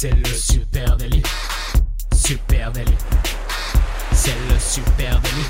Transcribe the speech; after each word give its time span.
C'est 0.00 0.14
le 0.14 0.24
super 0.26 0.96
délit. 0.96 1.24
Super 2.14 2.70
délit. 2.70 2.96
C'est 4.12 4.30
le 4.48 4.56
super 4.56 5.20
délit. 5.20 5.48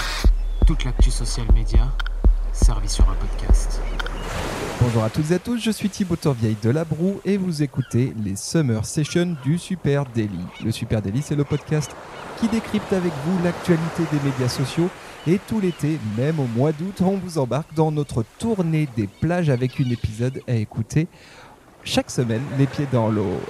Toute 0.67 0.85
l'actu 0.87 1.11
social 1.11 1.45
média 1.53 1.87
servie 2.55 2.89
sur 2.89 3.07
un 3.11 3.15
podcast. 3.17 3.83
Bonjour 4.81 5.05
à 5.05 5.11
toutes 5.11 5.31
et 5.33 5.35
à 5.35 5.39
tous, 5.39 5.59
je 5.59 5.71
suis 5.71 5.91
Thibaut 5.91 6.17
Torvieille 6.17 6.57
de 6.63 6.71
La 6.71 6.87
Broue 6.87 7.21
et 7.27 7.37
vous 7.37 7.63
écoutez 7.63 8.15
les 8.25 8.37
Summer 8.37 8.87
Sessions 8.87 9.37
du 9.45 9.59
Super 9.59 10.07
Daily. 10.07 10.41
Le 10.65 10.73
Super 10.73 11.03
Daily, 11.03 11.21
c'est 11.21 11.37
le 11.37 11.45
podcast 11.45 11.95
qui 12.41 12.49
décrypte 12.49 12.95
avec 12.95 13.13
vous 13.27 13.45
l'actualité 13.45 14.05
des 14.11 14.21
médias 14.31 14.49
sociaux. 14.49 14.89
Et 15.27 15.39
tout 15.47 15.61
l'été, 15.61 15.99
même 16.17 16.41
au 16.41 16.47
mois 16.47 16.73
d'août, 16.73 17.03
on 17.03 17.19
vous 17.19 17.37
embarque 17.37 17.75
dans 17.75 17.93
notre 17.93 18.25
tournée 18.39 18.89
des 18.97 19.09
plages 19.09 19.51
avec 19.51 19.79
un 19.79 19.91
épisode 19.91 20.41
à 20.49 20.55
écouter 20.55 21.07
chaque 21.89 22.11
semaine, 22.11 22.43
les 22.59 22.67
pieds 22.67 22.87
dans 22.93 23.09
l'eau. 23.09 23.41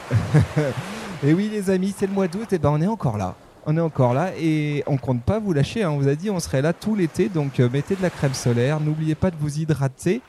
et 1.25 1.35
oui, 1.35 1.49
les 1.53 1.71
amis, 1.71 1.95
c'est 1.96 2.07
le 2.07 2.13
mois 2.13 2.29
d'août, 2.29 2.53
et 2.53 2.58
ben 2.58 2.71
on 2.71 2.81
est 2.81 2.86
encore 2.86 3.18
là. 3.18 3.35
On 3.67 3.77
est 3.77 3.81
encore 3.81 4.14
là 4.14 4.31
et 4.40 4.82
on 4.86 4.96
compte 4.96 5.22
pas 5.22 5.39
vous 5.39 5.53
lâcher. 5.53 5.82
hein. 5.82 5.91
On 5.91 5.99
vous 5.99 6.08
a 6.08 6.14
dit 6.14 6.31
on 6.31 6.41
serait 6.41 6.63
là 6.63 6.72
tout 6.72 6.94
l'été, 6.94 7.29
donc 7.29 7.61
euh, 7.61 7.68
mettez 7.71 7.96
de 7.96 8.03
la 8.03 8.08
crème 8.08 8.32
solaire. 8.32 8.81
N'oubliez 8.81 9.14
pas 9.14 9.31
de 9.31 9.36
vous 9.39 9.58
hydrater 9.58 10.22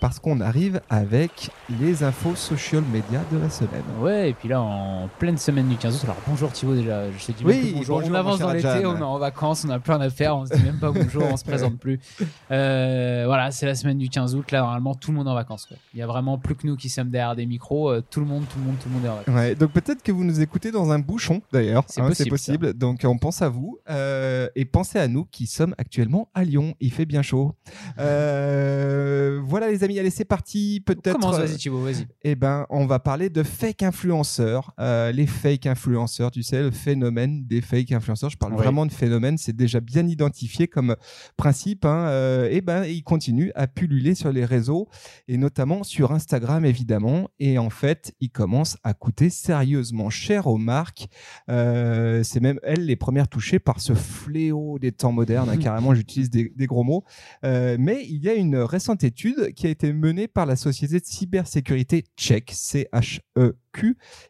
parce 0.00 0.18
qu'on 0.18 0.40
arrive 0.40 0.80
avec 0.90 1.50
les 1.80 2.02
infos 2.02 2.34
social 2.34 2.82
media 2.92 3.20
de 3.32 3.38
la 3.38 3.48
semaine. 3.50 3.82
Ouais, 4.00 4.30
et 4.30 4.32
puis 4.34 4.48
là, 4.48 4.60
en 4.60 5.08
pleine 5.18 5.38
semaine 5.38 5.68
du 5.68 5.76
15 5.76 5.94
août, 5.96 6.00
alors 6.04 6.16
bonjour 6.26 6.52
Thibaut 6.52 6.74
déjà, 6.74 7.10
je 7.10 7.26
te 7.26 7.32
dis 7.32 7.44
Oui, 7.44 7.72
bonjour. 7.74 7.98
bonjour, 8.00 8.10
on 8.12 8.14
avance 8.14 8.38
dans 8.38 8.52
l'été, 8.52 8.84
on 8.86 8.96
est 8.96 9.02
en 9.02 9.18
vacances, 9.18 9.64
on 9.66 9.70
a 9.70 9.78
plein 9.78 9.98
d'affaires, 9.98 10.36
on 10.36 10.46
se 10.46 10.54
dit 10.54 10.62
même 10.62 10.78
pas 10.78 10.90
bonjour, 10.90 11.24
on 11.30 11.36
se 11.36 11.44
présente 11.46 11.78
plus. 11.78 12.00
Euh, 12.50 13.24
voilà, 13.26 13.50
c'est 13.50 13.66
la 13.66 13.74
semaine 13.74 13.98
du 13.98 14.08
15 14.08 14.34
août, 14.34 14.50
là, 14.50 14.60
normalement, 14.60 14.94
tout 14.94 15.10
le 15.10 15.16
monde 15.16 15.26
est 15.26 15.30
en 15.30 15.34
vacances. 15.34 15.66
quoi. 15.66 15.76
Il 15.94 16.00
y 16.00 16.02
a 16.02 16.06
vraiment 16.06 16.38
plus 16.38 16.54
que 16.54 16.66
nous 16.66 16.76
qui 16.76 16.88
sommes 16.88 17.10
derrière 17.10 17.36
des 17.36 17.46
micros, 17.46 17.90
euh, 17.90 18.02
tout 18.10 18.20
le 18.20 18.26
monde, 18.26 18.44
tout 18.52 18.58
le 18.58 18.64
monde, 18.66 18.76
tout 18.82 18.88
le 18.88 18.94
monde 18.94 19.04
est 19.04 19.08
en 19.08 19.16
vacances. 19.16 19.34
Ouais, 19.34 19.54
donc 19.54 19.70
peut-être 19.70 20.02
que 20.02 20.12
vous 20.12 20.24
nous 20.24 20.40
écoutez 20.40 20.70
dans 20.70 20.90
un 20.90 20.98
bouchon 20.98 21.40
d'ailleurs, 21.52 21.84
C'est 21.88 22.00
hein, 22.00 22.10
possible. 22.28 22.74
Donc 22.74 23.00
on 23.04 23.16
pense 23.18 23.42
à 23.42 23.48
vous 23.48 23.78
euh, 23.88 24.48
et 24.56 24.64
pensez 24.64 24.98
à 24.98 25.08
nous 25.08 25.24
qui 25.30 25.46
sommes 25.46 25.74
actuellement 25.78 26.28
à 26.34 26.44
Lyon. 26.44 26.74
Il 26.80 26.92
fait 26.92 27.06
bien 27.06 27.22
chaud. 27.22 27.54
Euh, 27.98 29.40
voilà 29.44 29.68
les 29.68 29.83
amis, 29.84 29.98
allez 29.98 30.10
c'est 30.10 30.24
parti. 30.24 30.82
Peut-être. 30.84 31.12
Commence, 31.12 31.36
euh, 31.36 31.44
vas-y 31.46 31.56
Thibaut, 31.56 31.82
vas-y. 31.82 32.06
Eh 32.22 32.34
ben, 32.34 32.66
on 32.70 32.86
va 32.86 32.98
parler 32.98 33.30
de 33.30 33.42
fake 33.42 33.82
influenceurs. 33.82 34.72
Euh, 34.80 35.12
les 35.12 35.26
fake 35.26 35.66
influenceurs, 35.66 36.30
tu 36.30 36.42
sais, 36.42 36.62
le 36.62 36.70
phénomène 36.70 37.44
des 37.46 37.60
fake 37.60 37.92
influenceurs. 37.92 38.30
Je 38.30 38.36
parle 38.36 38.54
Oui. 38.54 38.58
vraiment 38.62 38.86
de 38.86 38.92
phénomène, 38.92 39.38
c'est 39.38 39.54
déjà 39.54 39.80
bien 39.80 40.06
identifié 40.08 40.66
comme 40.68 40.96
principe. 41.36 41.84
Hein. 41.84 42.06
Euh, 42.08 42.48
eh 42.50 42.60
ben, 42.60 42.84
il 42.84 43.02
continue 43.02 43.52
à 43.54 43.66
pulluler 43.66 44.14
sur 44.14 44.32
les 44.32 44.44
réseaux 44.44 44.88
et 45.28 45.36
notamment 45.36 45.82
sur 45.84 46.12
Instagram, 46.12 46.64
évidemment. 46.64 47.28
Et 47.38 47.58
en 47.58 47.70
fait, 47.70 48.14
il 48.20 48.30
commence 48.30 48.76
à 48.82 48.94
coûter 48.94 49.30
sérieusement 49.30 50.10
cher 50.10 50.46
aux 50.46 50.56
marques. 50.58 51.06
Euh, 51.50 52.22
c'est 52.24 52.40
même 52.40 52.58
elles 52.62 52.84
les 52.86 52.96
premières 52.96 53.28
touchées 53.28 53.58
par 53.58 53.80
ce 53.80 53.92
fléau 53.94 54.78
des 54.78 54.92
temps 54.92 55.12
modernes. 55.12 55.50
hein. 55.50 55.56
carrément, 55.64 55.94
j'utilise 55.94 56.30
des, 56.30 56.52
des 56.56 56.66
gros 56.66 56.84
mots. 56.84 57.04
Mais 57.42 58.04
il 58.08 58.22
y 58.22 58.28
a 58.28 58.34
une 58.34 58.56
récente 58.56 59.04
étude 59.04 59.52
qui 59.54 59.66
a 59.66 59.70
été 59.74 59.92
menée 59.92 60.28
par 60.28 60.46
la 60.46 60.56
société 60.56 61.00
de 61.00 61.04
cybersécurité 61.04 62.04
Check, 62.16 62.52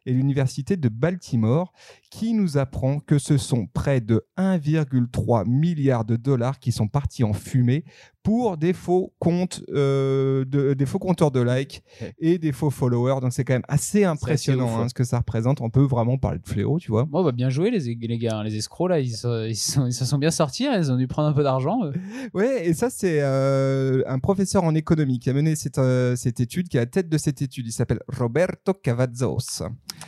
Et 0.07 0.13
l'université 0.13 0.77
de 0.77 0.89
Baltimore, 0.89 1.73
qui 2.11 2.33
nous 2.33 2.59
apprend 2.59 3.01
que 3.01 3.19
ce 3.19 3.37
sont 3.39 3.67
près 3.67 4.01
de 4.01 4.25
1,3 4.39 5.47
milliard 5.49 6.05
de 6.05 6.17
dollars 6.17 6.59
qui 6.59 6.73
sont 6.73 6.89
partis 6.89 7.25
en 7.25 7.33
fumée 7.33 7.85
pour 8.23 8.57
des 8.57 8.73
faux 8.73 9.13
comptes, 9.19 9.63
euh, 9.75 10.47
de, 10.47 10.73
des 10.73 10.87
faux 10.87 10.99
compteurs 10.99 11.31
de 11.31 11.41
likes 11.43 11.83
Ouais. 12.01 12.15
et 12.19 12.39
des 12.39 12.53
faux 12.53 12.71
followers. 12.71 13.21
Donc 13.21 13.33
c'est 13.35 13.45
quand 13.45 13.53
même 13.53 13.65
assez 13.69 14.05
impressionnant 14.05 14.65
ouf, 14.67 14.81
hein, 14.81 14.89
ce 14.89 14.95
que 14.95 15.05
ça 15.05 15.19
représente. 15.19 15.61
On 15.61 15.69
peut 15.69 15.83
vraiment 15.85 16.17
parler 16.17 16.39
de 16.39 16.47
fléau, 16.49 16.79
tu 16.79 16.91
vois. 16.91 17.05
Bon, 17.05 17.23
bah, 17.23 17.33
bien 17.33 17.51
joué 17.51 17.71
les, 17.71 17.81
les 17.95 18.19
gars, 18.19 18.43
les 18.43 18.57
escrocs 18.57 18.89
là, 18.89 18.99
ils, 19.01 19.11
se- 19.11 19.47
ils, 19.49 19.55
sont- 19.57 19.87
ils 19.87 19.93
se 19.93 20.07
sont 20.07 20.17
bien 20.17 20.31
sortis, 20.31 20.67
hein, 20.67 20.75
ils 20.79 20.91
ont 20.91 20.97
dû 20.97 21.07
prendre 21.07 21.29
un 21.29 21.33
peu 21.35 21.43
d'argent. 21.43 21.85
eux. 21.85 21.93
Ouais, 22.33 22.67
et 22.67 22.73
ça, 22.73 22.89
c'est 22.89 23.19
euh, 23.21 24.03
un 24.07 24.19
professeur 24.19 24.65
en 24.65 24.75
économie 24.75 25.19
qui 25.19 25.29
a 25.29 25.35
mené 25.35 25.55
cette, 25.55 25.79
euh, 25.79 26.17
cette 26.17 26.41
étude, 26.41 26.69
qui 26.69 26.79
est 26.79 26.81
à 26.81 26.85
la 26.85 26.87
tête 26.91 27.09
de 27.11 27.19
cette 27.19 27.43
étude. 27.43 27.67
Il 27.67 27.73
s'appelle 27.73 28.01
Roberto 28.09 28.73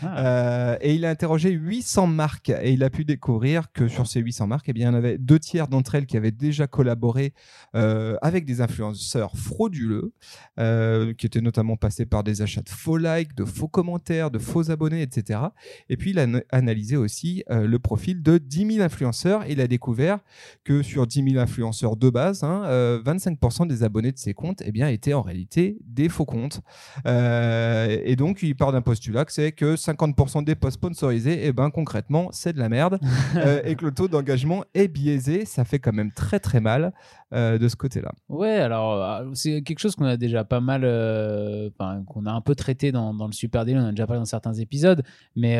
Ah. 0.03 0.19
Euh, 0.27 0.77
et 0.81 0.95
il 0.95 1.05
a 1.05 1.11
interrogé 1.11 1.51
800 1.51 2.07
marques 2.07 2.51
et 2.51 2.73
il 2.73 2.83
a 2.85 2.91
pu 2.91 3.05
découvrir 3.05 3.73
que 3.73 3.89
sur 3.89 4.07
ces 4.07 4.21
800 4.21 4.47
marques, 4.47 4.69
eh 4.69 4.73
bien, 4.73 4.91
il 4.91 4.93
y 4.93 4.95
en 4.95 4.99
avait 4.99 5.19
deux 5.19 5.39
tiers 5.39 5.69
d'entre 5.69 5.95
elles 5.95 6.07
qui 6.07 6.17
avaient 6.17 6.31
déjà 6.33 6.67
collaboré 6.67 7.33
euh, 7.75 8.17
avec 8.23 8.45
des 8.45 8.61
influenceurs 8.61 9.37
frauduleux, 9.37 10.13
euh, 10.59 11.15
qui 11.15 11.27
étaient 11.27 11.41
notamment 11.41 11.77
passés 11.77 12.07
par 12.07 12.25
des 12.25 12.43
achats 12.43 12.61
de 12.63 12.69
faux 12.69 12.99
likes, 12.99 13.35
de 13.35 13.45
faux 13.45 13.69
commentaires, 13.69 14.31
de 14.31 14.39
faux 14.39 14.71
abonnés, 14.71 15.03
etc. 15.03 15.41
Et 15.89 15.97
puis, 15.97 16.11
il 16.11 16.19
a 16.19 16.23
ana- 16.23 16.43
analysé 16.51 16.97
aussi 16.97 17.45
le 17.49 17.79
profil 17.79 18.23
de 18.23 18.39
10 18.39 18.75
000 18.75 18.85
influenceurs 18.85 19.45
et 19.45 19.53
il 19.53 19.61
a 19.61 19.67
découvert 19.67 20.19
que 20.65 20.83
sur 20.83 21.07
10 21.07 21.31
000 21.31 21.39
influenceurs 21.43 21.97
de 21.97 22.11
base, 22.11 22.45
hein, 22.45 22.65
euh, 22.67 23.03
25% 23.03 23.67
des 23.67 23.83
abonnés 23.83 24.13
de 24.13 24.19
ces 24.19 24.35
comptes 24.35 24.63
eh 24.65 24.73
bien, 24.73 24.89
étaient 24.89 25.15
en 25.15 25.23
réalité 25.23 25.79
des 25.85 26.09
faux 26.09 26.25
comptes. 26.27 26.61
Et 27.07 28.17
donc, 28.17 28.43
il 28.43 28.55
part 28.57 28.73
d'un 28.73 28.83
postulat 28.83 29.16
c'est 29.29 29.53
que 29.53 29.77
50% 29.77 30.45
des 30.45 30.55
posts 30.55 30.77
sponsorisés, 30.77 31.47
eh 31.47 31.53
ben, 31.53 31.71
concrètement, 31.71 32.29
c'est 32.33 32.53
de 32.53 32.59
la 32.59 32.69
merde 32.69 32.99
euh, 33.37 33.61
et 33.65 33.77
que 33.77 33.85
le 33.85 33.93
taux 33.93 34.09
d'engagement 34.09 34.65
est 34.75 34.89
biaisé. 34.89 35.45
Ça 35.45 35.65
fait 35.65 35.79
quand 35.79 35.93
même 35.93 36.13
très 36.13 36.41
très 36.41 36.61
mal 36.61 36.93
euh, 37.33 37.59
de 37.59 37.67
ce 37.67 37.75
côté-là. 37.75 38.13
Ouais, 38.29 38.53
alors 38.53 39.03
euh, 39.03 39.25
c'est 39.35 39.63
quelque 39.63 39.81
chose 39.81 39.97
qu'on 39.97 40.05
a 40.05 40.17
déjà 40.17 40.45
pas 40.45 40.61
mal, 40.61 40.83
euh, 40.85 41.71
qu'on 42.07 42.25
a 42.25 42.31
un 42.31 42.41
peu 42.41 42.55
traité 42.55 42.93
dans, 42.93 43.15
dans 43.15 43.27
le 43.27 43.33
Super 43.33 43.65
Daily, 43.65 43.81
on 43.81 43.83
en 43.83 43.89
a 43.89 43.91
déjà 43.91 44.07
parlé 44.07 44.21
dans 44.21 44.27
certains 44.27 44.55
épisodes, 44.55 45.03
mais 45.35 45.57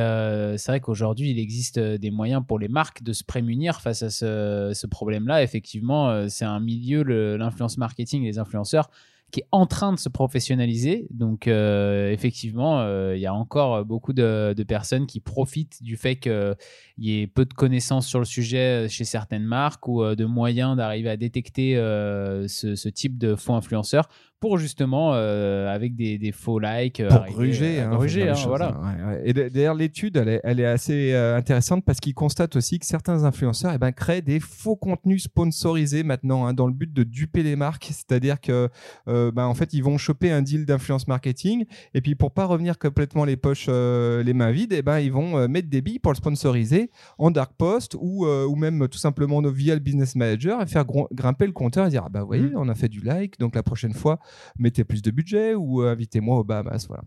c'est 0.59 0.71
vrai 0.71 0.79
qu'aujourd'hui 0.79 1.31
il 1.31 1.41
existe 1.41 1.81
des 1.81 2.13
moyens 2.13 2.45
pour 2.47 2.61
les 2.61 2.69
marques 2.69 3.03
de 3.03 3.13
se 3.13 3.25
prémunir 3.25 3.81
face 3.81 4.05
à 4.05 4.11
ce, 4.11 4.71
ce 4.75 4.87
problème-là. 4.87 5.43
Effectivement, 5.43 6.29
c'est 6.29 6.45
un 6.45 6.61
milieu, 6.61 7.03
l'influence 7.37 7.79
marketing, 7.79 8.23
les 8.23 8.39
influenceurs, 8.39 8.89
qui 9.33 9.41
est 9.41 9.49
en 9.51 9.67
train 9.67 9.93
de 9.93 9.99
se 9.99 10.09
professionnaliser. 10.09 11.07
Donc 11.11 11.49
euh, 11.49 12.11
effectivement, 12.13 12.81
euh, 12.81 13.17
il 13.17 13.21
y 13.21 13.27
a 13.27 13.35
encore 13.35 13.85
beaucoup 13.85 14.13
de, 14.13 14.55
personnes 14.67 15.07
qui 15.07 15.21
profitent 15.21 15.83
du 15.83 15.97
fait 15.97 16.17
qu'il 16.17 16.57
y 16.99 17.21
ait 17.21 17.27
peu 17.27 17.45
de 17.45 17.55
connaissances 17.55 18.07
sur 18.07 18.19
le 18.19 18.25
sujet 18.25 18.89
chez 18.89 19.05
certaines 19.05 19.45
marques 19.45 19.87
ou 19.89 20.03
euh, 20.03 20.15
de 20.15 20.25
moyens 20.25 20.77
d'arriver 20.77 21.11
à 21.11 21.17
détecter 21.17 21.77
euh, 21.77 22.47
ce, 22.49 22.75
ce 22.75 22.89
type 22.89 23.19
de 23.19 23.35
faux 23.35 23.55
influenceurs 23.55 24.09
pour 24.41 24.59
justement, 24.59 25.13
euh, 25.15 25.75
avec 25.75 25.97
des, 25.97 26.19
des 26.19 26.33
faux 26.33 26.59
likes, 26.59 27.01
euh, 27.01 27.09
Pour 27.09 27.21
arriver 27.23 27.35
gruger, 27.35 27.81
à 27.81 27.89
hein, 27.91 27.95
gruger, 27.97 28.29
hein, 28.29 28.35
voilà. 28.47 28.69
hein. 28.83 28.97
Ouais, 29.09 29.15
ouais. 29.17 29.23
Et 29.25 29.33
d'ailleurs, 29.51 29.75
l'étude, 29.75 30.17
elle 30.17 30.29
est, 30.29 30.41
elle 30.45 30.61
est 30.61 30.67
assez 30.67 31.13
euh, 31.15 31.37
intéressante 31.37 31.85
parce 31.85 32.01
qu'il 32.01 32.15
constate 32.15 32.55
aussi 32.57 32.79
que 32.79 32.87
certains 32.87 33.25
influenceurs 33.25 33.73
eh 33.75 33.79
ben, 33.79 33.93
créent 33.93 34.23
des 34.23 34.41
faux 34.41 34.77
contenus 34.77 35.23
sponsorisés 35.25 36.03
maintenant 36.03 36.53
dans 36.53 36.67
le 36.67 36.73
but 36.73 36.93
de 36.93 37.03
duper 37.03 37.43
les 37.43 37.57
marques. 37.57 37.87
C'est-à-dire 37.91 38.41
que, 38.41 38.69
euh, 39.09 39.31
ben, 39.33 39.47
en 39.47 39.55
fait, 39.55 39.73
ils 39.73 39.83
vont 39.83 39.99
choper 39.99 40.31
un 40.31 40.43
deal 40.43 40.67
d'influence 40.67 41.09
marketing 41.09 41.65
et 41.95 42.01
puis 42.01 42.15
pour 42.15 42.31
pas 42.33 42.45
revenir 42.45 42.79
complètement 42.79 43.25
les 43.25 43.37
poches, 43.37 43.67
euh, 43.69 44.23
les 44.23 44.35
mains 44.35 44.51
vides, 44.53 44.73
eh 44.73 44.83
ben, 44.83 44.99
ils 44.99 45.13
vont 45.13 45.39
euh, 45.39 45.49
mettre 45.49 45.69
des 45.69 45.81
billes 45.81 45.99
pour 45.99 46.13
le 46.13 46.17
sponsoriser 46.17 46.91
en 47.19 47.31
dark 47.31 47.53
post 47.57 47.97
ou, 47.99 48.27
euh, 48.27 48.45
ou 48.47 48.55
même 48.57 48.87
tout 48.89 48.99
simplement 48.99 49.41
via 49.43 49.75
le 49.75 49.81
business 49.81 50.15
manager 50.15 50.61
et 50.63 50.67
faire 50.67 50.85
grimper 51.13 51.47
le 51.47 51.53
compteur 51.53 51.87
et 51.87 51.91
dire 51.91 52.03
ah 52.07 52.09
bah 52.11 52.21
vous 52.21 52.27
voyez, 52.27 52.43
Mm. 52.47 52.53
on 52.57 52.69
a 52.69 52.75
fait 52.75 52.89
du 52.89 53.01
like, 53.01 53.39
donc 53.39 53.55
la 53.55 53.63
prochaine 53.63 53.93
fois 53.95 54.19
mettez 54.59 54.85
plus 54.85 55.03
de 55.03 55.11
budget 55.11 55.55
ou 55.55 55.83
euh, 55.83 55.93
invitez-moi 55.93 56.39
aux 56.39 56.45
Bahamas, 56.45 56.87
voilà. 56.89 57.05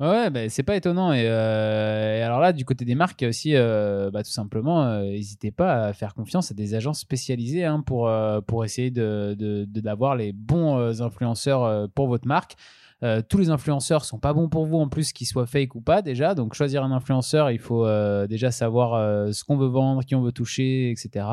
Ouais, 0.00 0.30
bah, 0.30 0.48
c'est 0.48 0.64
pas 0.64 0.74
étonnant. 0.74 1.12
Et, 1.12 1.26
euh, 1.28 2.18
et 2.18 2.22
alors 2.22 2.40
là, 2.40 2.52
du 2.52 2.64
côté 2.64 2.84
des 2.84 2.96
marques 2.96 3.24
aussi, 3.28 3.54
euh, 3.54 4.10
bah, 4.10 4.24
tout 4.24 4.30
simplement, 4.30 5.00
n'hésitez 5.02 5.52
pas 5.52 5.84
à 5.84 5.92
faire 5.92 6.14
confiance 6.14 6.50
à 6.50 6.54
des 6.54 6.74
agences 6.74 7.00
spécialisées 7.00 7.64
hein, 7.64 7.80
pour, 7.80 8.10
pour 8.48 8.64
essayer 8.64 8.90
de, 8.90 9.36
de- 9.38 9.64
de- 9.66 9.80
d'avoir 9.80 10.16
les 10.16 10.32
bons 10.32 11.00
influenceurs 11.00 11.88
pour 11.90 12.08
votre 12.08 12.26
marque. 12.26 12.56
Euh, 13.02 13.22
tous 13.26 13.38
les 13.38 13.48
influenceurs 13.48 14.04
sont 14.04 14.18
pas 14.18 14.34
bons 14.34 14.50
pour 14.50 14.66
vous 14.66 14.76
en 14.76 14.88
plus 14.88 15.14
qu'ils 15.14 15.26
soient 15.26 15.46
fake 15.46 15.74
ou 15.74 15.80
pas 15.80 16.02
déjà 16.02 16.34
donc 16.34 16.52
choisir 16.52 16.84
un 16.84 16.92
influenceur 16.92 17.50
il 17.50 17.58
faut 17.58 17.86
euh, 17.86 18.26
déjà 18.26 18.50
savoir 18.50 18.92
euh, 18.92 19.32
ce 19.32 19.42
qu'on 19.42 19.56
veut 19.56 19.68
vendre 19.68 20.04
qui 20.04 20.14
on 20.14 20.20
veut 20.20 20.32
toucher 20.32 20.90
etc 20.90 21.24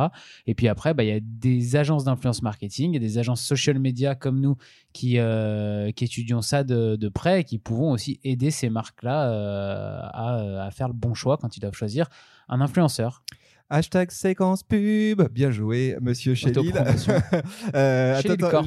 et 0.46 0.56
puis 0.56 0.70
après 0.70 0.94
bah, 0.94 1.04
il 1.04 1.10
y 1.10 1.12
a 1.12 1.20
des 1.22 1.76
agences 1.76 2.06
d'influence 2.06 2.42
marketing 2.42 2.96
a 2.96 3.00
des 3.00 3.18
agences 3.18 3.42
social 3.42 3.80
media 3.80 4.16
comme 4.16 4.40
nous 4.40 4.56
qui, 4.94 5.18
étudions 5.18 6.42
ça 6.42 6.64
de, 6.64 7.10
près 7.10 7.42
et 7.42 7.44
qui 7.44 7.60
pouvons 7.60 7.92
aussi 7.92 8.20
aider 8.24 8.50
ces 8.50 8.70
marques-là 8.70 10.10
à, 10.14 10.64
à 10.66 10.72
faire 10.72 10.88
le 10.88 10.94
bon 10.94 11.14
choix 11.14 11.38
quand 11.38 11.58
ils 11.58 11.60
doivent 11.60 11.76
choisir 11.76 12.08
un 12.50 12.62
influenceur. 12.62 13.24
Hashtag 13.70 14.12
séquence 14.12 14.64
pub. 14.64 15.22
Bien 15.30 15.52
joué, 15.52 15.98
monsieur. 16.00 16.36
Autopromotion. 16.42 17.14
euh, 17.76 18.18
attends, 18.18 18.62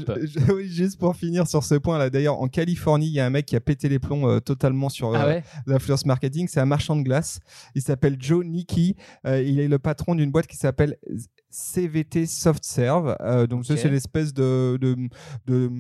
oui, 0.55 0.69
juste 0.69 0.99
pour 1.01 1.17
finir 1.17 1.47
sur 1.47 1.65
ce 1.65 1.77
point 1.77 1.97
là. 1.97 2.11
D'ailleurs, 2.11 2.39
en 2.39 2.49
Californie, 2.49 3.07
il 3.07 3.13
y 3.15 3.21
a 3.21 3.25
un 3.25 3.31
mec 3.31 3.47
qui 3.47 3.57
a 3.57 3.61
pété 3.61 3.89
les 3.89 3.99
plombs 3.99 4.29
euh, 4.29 4.41
totalement 4.41 4.91
sur 4.91 5.15
Ah 5.15 5.25
euh, 5.25 5.27
ouais? 5.29 5.45
l'influence 5.67 6.05
marketing. 6.05 6.49
C'est 6.49 6.61
un 6.61 6.67
marchand 6.67 6.97
de 6.97 7.03
glace. 7.03 7.41
Il 7.75 7.81
s'appelle 7.81 8.17
Joe 8.21 8.45
Nicky. 8.45 8.95
Euh, 9.27 9.43
il 9.43 9.59
est 9.59 9.69
le 9.69 9.79
patron 9.79 10.15
d'une 10.15 10.31
boîte 10.31 10.47
qui 10.47 10.59
s'appelle 10.59 10.99
CVT 11.49 12.27
Soft 12.27 12.65
Serve. 12.65 13.17
Donc, 13.49 13.65
c'est 13.65 13.89
l'espèce 13.89 14.35
de, 14.35 14.77
de, 14.79 14.97
de, 15.47 15.71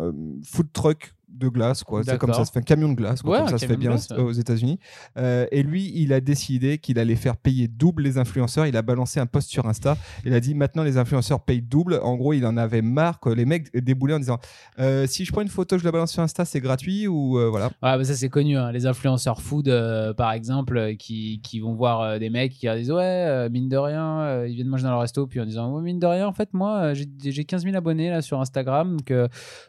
euh, 0.00 0.12
food 0.42 0.72
truck 0.72 1.12
de 1.34 1.48
glace, 1.48 1.82
quoi. 1.84 2.02
C'est 2.04 2.16
comme 2.18 2.32
ça 2.32 2.44
se 2.44 2.52
fait 2.52 2.60
un 2.60 2.62
camion 2.62 2.88
de 2.88 2.94
glace, 2.94 3.22
quoi, 3.22 3.32
Ouais, 3.32 3.38
comme 3.40 3.48
ça 3.48 3.58
se 3.58 3.66
fait 3.66 3.76
bien 3.76 3.92
ouais. 3.96 4.16
aux 4.18 4.32
États-Unis. 4.32 4.78
Euh, 5.18 5.46
et 5.50 5.62
lui, 5.62 5.92
il 5.94 6.12
a 6.12 6.20
décidé 6.20 6.78
qu'il 6.78 6.98
allait 6.98 7.16
faire 7.16 7.36
payer 7.36 7.68
double 7.68 8.02
les 8.04 8.18
influenceurs. 8.18 8.66
Il 8.66 8.76
a 8.76 8.82
balancé 8.82 9.20
un 9.20 9.26
post 9.26 9.50
sur 9.50 9.66
Insta. 9.66 9.96
Il 10.24 10.32
a 10.34 10.40
dit 10.40 10.54
maintenant 10.54 10.82
les 10.84 10.96
influenceurs 10.96 11.40
payent 11.40 11.62
double. 11.62 12.00
En 12.02 12.16
gros, 12.16 12.32
il 12.32 12.46
en 12.46 12.56
avait 12.56 12.82
marre 12.82 13.20
que 13.20 13.28
les 13.30 13.44
mecs 13.44 13.74
déboulaient 13.76 14.14
en 14.14 14.18
disant 14.18 14.38
euh, 14.78 15.06
si 15.06 15.24
je 15.24 15.32
prends 15.32 15.42
une 15.42 15.48
photo, 15.48 15.76
je 15.78 15.84
la 15.84 15.92
balance 15.92 16.12
sur 16.12 16.22
Insta, 16.22 16.44
c'est 16.44 16.60
gratuit 16.60 17.06
ou 17.08 17.38
euh, 17.38 17.48
voilà. 17.48 17.66
Ouais, 17.66 17.96
bah 17.98 18.04
ça 18.04 18.14
c'est 18.14 18.28
connu, 18.28 18.56
hein. 18.56 18.70
les 18.72 18.86
influenceurs 18.86 19.40
food 19.40 19.68
par 20.16 20.32
exemple, 20.32 20.94
qui, 20.98 21.40
qui 21.42 21.60
vont 21.60 21.74
voir 21.74 22.18
des 22.18 22.30
mecs 22.30 22.52
qui 22.52 22.66
leur 22.66 22.76
disent 22.76 22.92
ouais, 22.92 23.48
mine 23.50 23.68
de 23.68 23.76
rien, 23.76 24.44
ils 24.44 24.54
viennent 24.54 24.68
manger 24.68 24.84
dans 24.84 24.92
le 24.92 24.98
resto, 24.98 25.26
puis 25.26 25.40
en 25.40 25.46
disant 25.46 25.72
ouais, 25.74 25.82
mine 25.82 25.98
de 25.98 26.06
rien, 26.06 26.26
en 26.26 26.32
fait, 26.32 26.48
moi 26.52 26.94
j'ai 26.94 27.06
j'ai 27.24 27.44
15 27.44 27.64
000 27.64 27.76
abonnés 27.76 28.10
là 28.10 28.22
sur 28.22 28.40
Instagram, 28.40 28.96
donc 28.98 29.12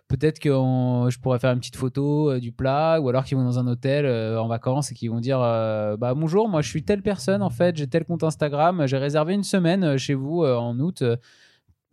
peut-être 0.08 0.40
que 0.40 0.50
on- 0.50 1.10
je 1.10 1.20
pourrais 1.20 1.40
faire 1.40 1.55
petite 1.58 1.76
photo 1.76 2.32
euh, 2.32 2.40
du 2.40 2.52
plat, 2.52 3.00
ou 3.02 3.10
alors 3.10 3.24
qu'ils 3.24 3.38
vont 3.38 3.44
dans 3.44 3.60
un 3.60 3.68
hôtel 3.68 4.06
euh, 4.06 4.42
en 4.42 4.48
vacances 4.48 4.92
et 4.92 4.96
qu'ils 4.96 5.10
vont 5.10 5.20
dire 5.20 5.40
euh, 5.42 5.98
bah 5.98 6.14
bonjour, 6.14 6.50
moi 6.50 6.62
je 6.62 6.70
suis 6.70 6.84
telle 6.84 7.02
personne 7.02 7.42
en 7.42 7.50
fait, 7.50 7.76
j'ai 7.76 7.88
tel 7.88 8.06
compte 8.06 8.24
Instagram, 8.24 8.88
j'ai 8.88 8.98
réservé 8.98 9.34
une 9.34 9.44
semaine 9.44 9.98
chez 9.98 10.14
vous 10.14 10.44
en 10.44 10.80
août. 10.80 11.04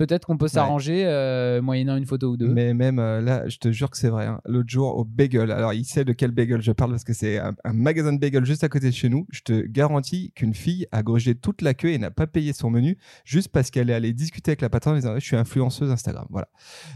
Euh, 0.03 0.07
Peut-être 0.07 0.27
qu'on 0.27 0.37
peut 0.37 0.49
s'arranger 0.49 1.05
euh, 1.07 1.63
moyennant 1.63 1.97
une 1.97 2.07
photo 2.07 2.31
ou 2.33 2.37
deux. 2.37 2.49
Mais 2.49 2.75
même 2.75 2.99
euh, 2.99 3.21
là, 3.21 3.49
je 3.49 3.59
te 3.59 3.71
jure 3.71 3.89
que 3.91 3.97
c'est 3.97 4.09
vrai. 4.09 4.27
hein. 4.27 4.41
L'autre 4.45 4.69
jour, 4.69 4.97
au 4.97 5.05
bagel, 5.05 5.51
alors 5.53 5.73
il 5.73 5.85
sait 5.85 6.05
de 6.05 6.13
quel 6.13 6.33
bagel 6.33 6.61
je 6.61 6.73
parle 6.73 6.91
parce 6.91 7.05
que 7.05 7.13
c'est 7.15 7.39
un, 7.39 7.55
un 7.65 7.73
magasin 7.73 8.13
de 8.13 8.19
bagel 8.19 8.45
juste 8.45 8.65
à 8.65 8.69
côté 8.69 8.87
de 8.91 8.95
chez 8.95 9.09
nous. 9.09 9.27
Je 9.31 9.41
te 9.43 9.61
garantis 9.67 10.33
qu'une 10.35 10.55
fille 10.55 10.87
a 10.93 11.03
grugé 11.03 11.35
toute 11.35 11.63
la 11.63 11.75
queue 11.75 11.89
et 11.91 11.99
n'a 11.99 12.11
pas 12.11 12.27
payé 12.27 12.53
son 12.53 12.69
menu 12.71 12.99
juste 13.25 13.49
parce 13.49 13.71
qu'elle 13.71 13.91
est 13.91 13.95
allée 13.95 14.13
discuter 14.13 14.51
avec 14.51 14.61
la 14.61 14.69
patronne 14.71 14.95
en 14.95 14.97
disant 14.97 15.15
Je 15.15 15.25
suis 15.25 15.37
influenceuse 15.37 15.91
Instagram. 15.91 16.27
Voilà. 16.31 16.49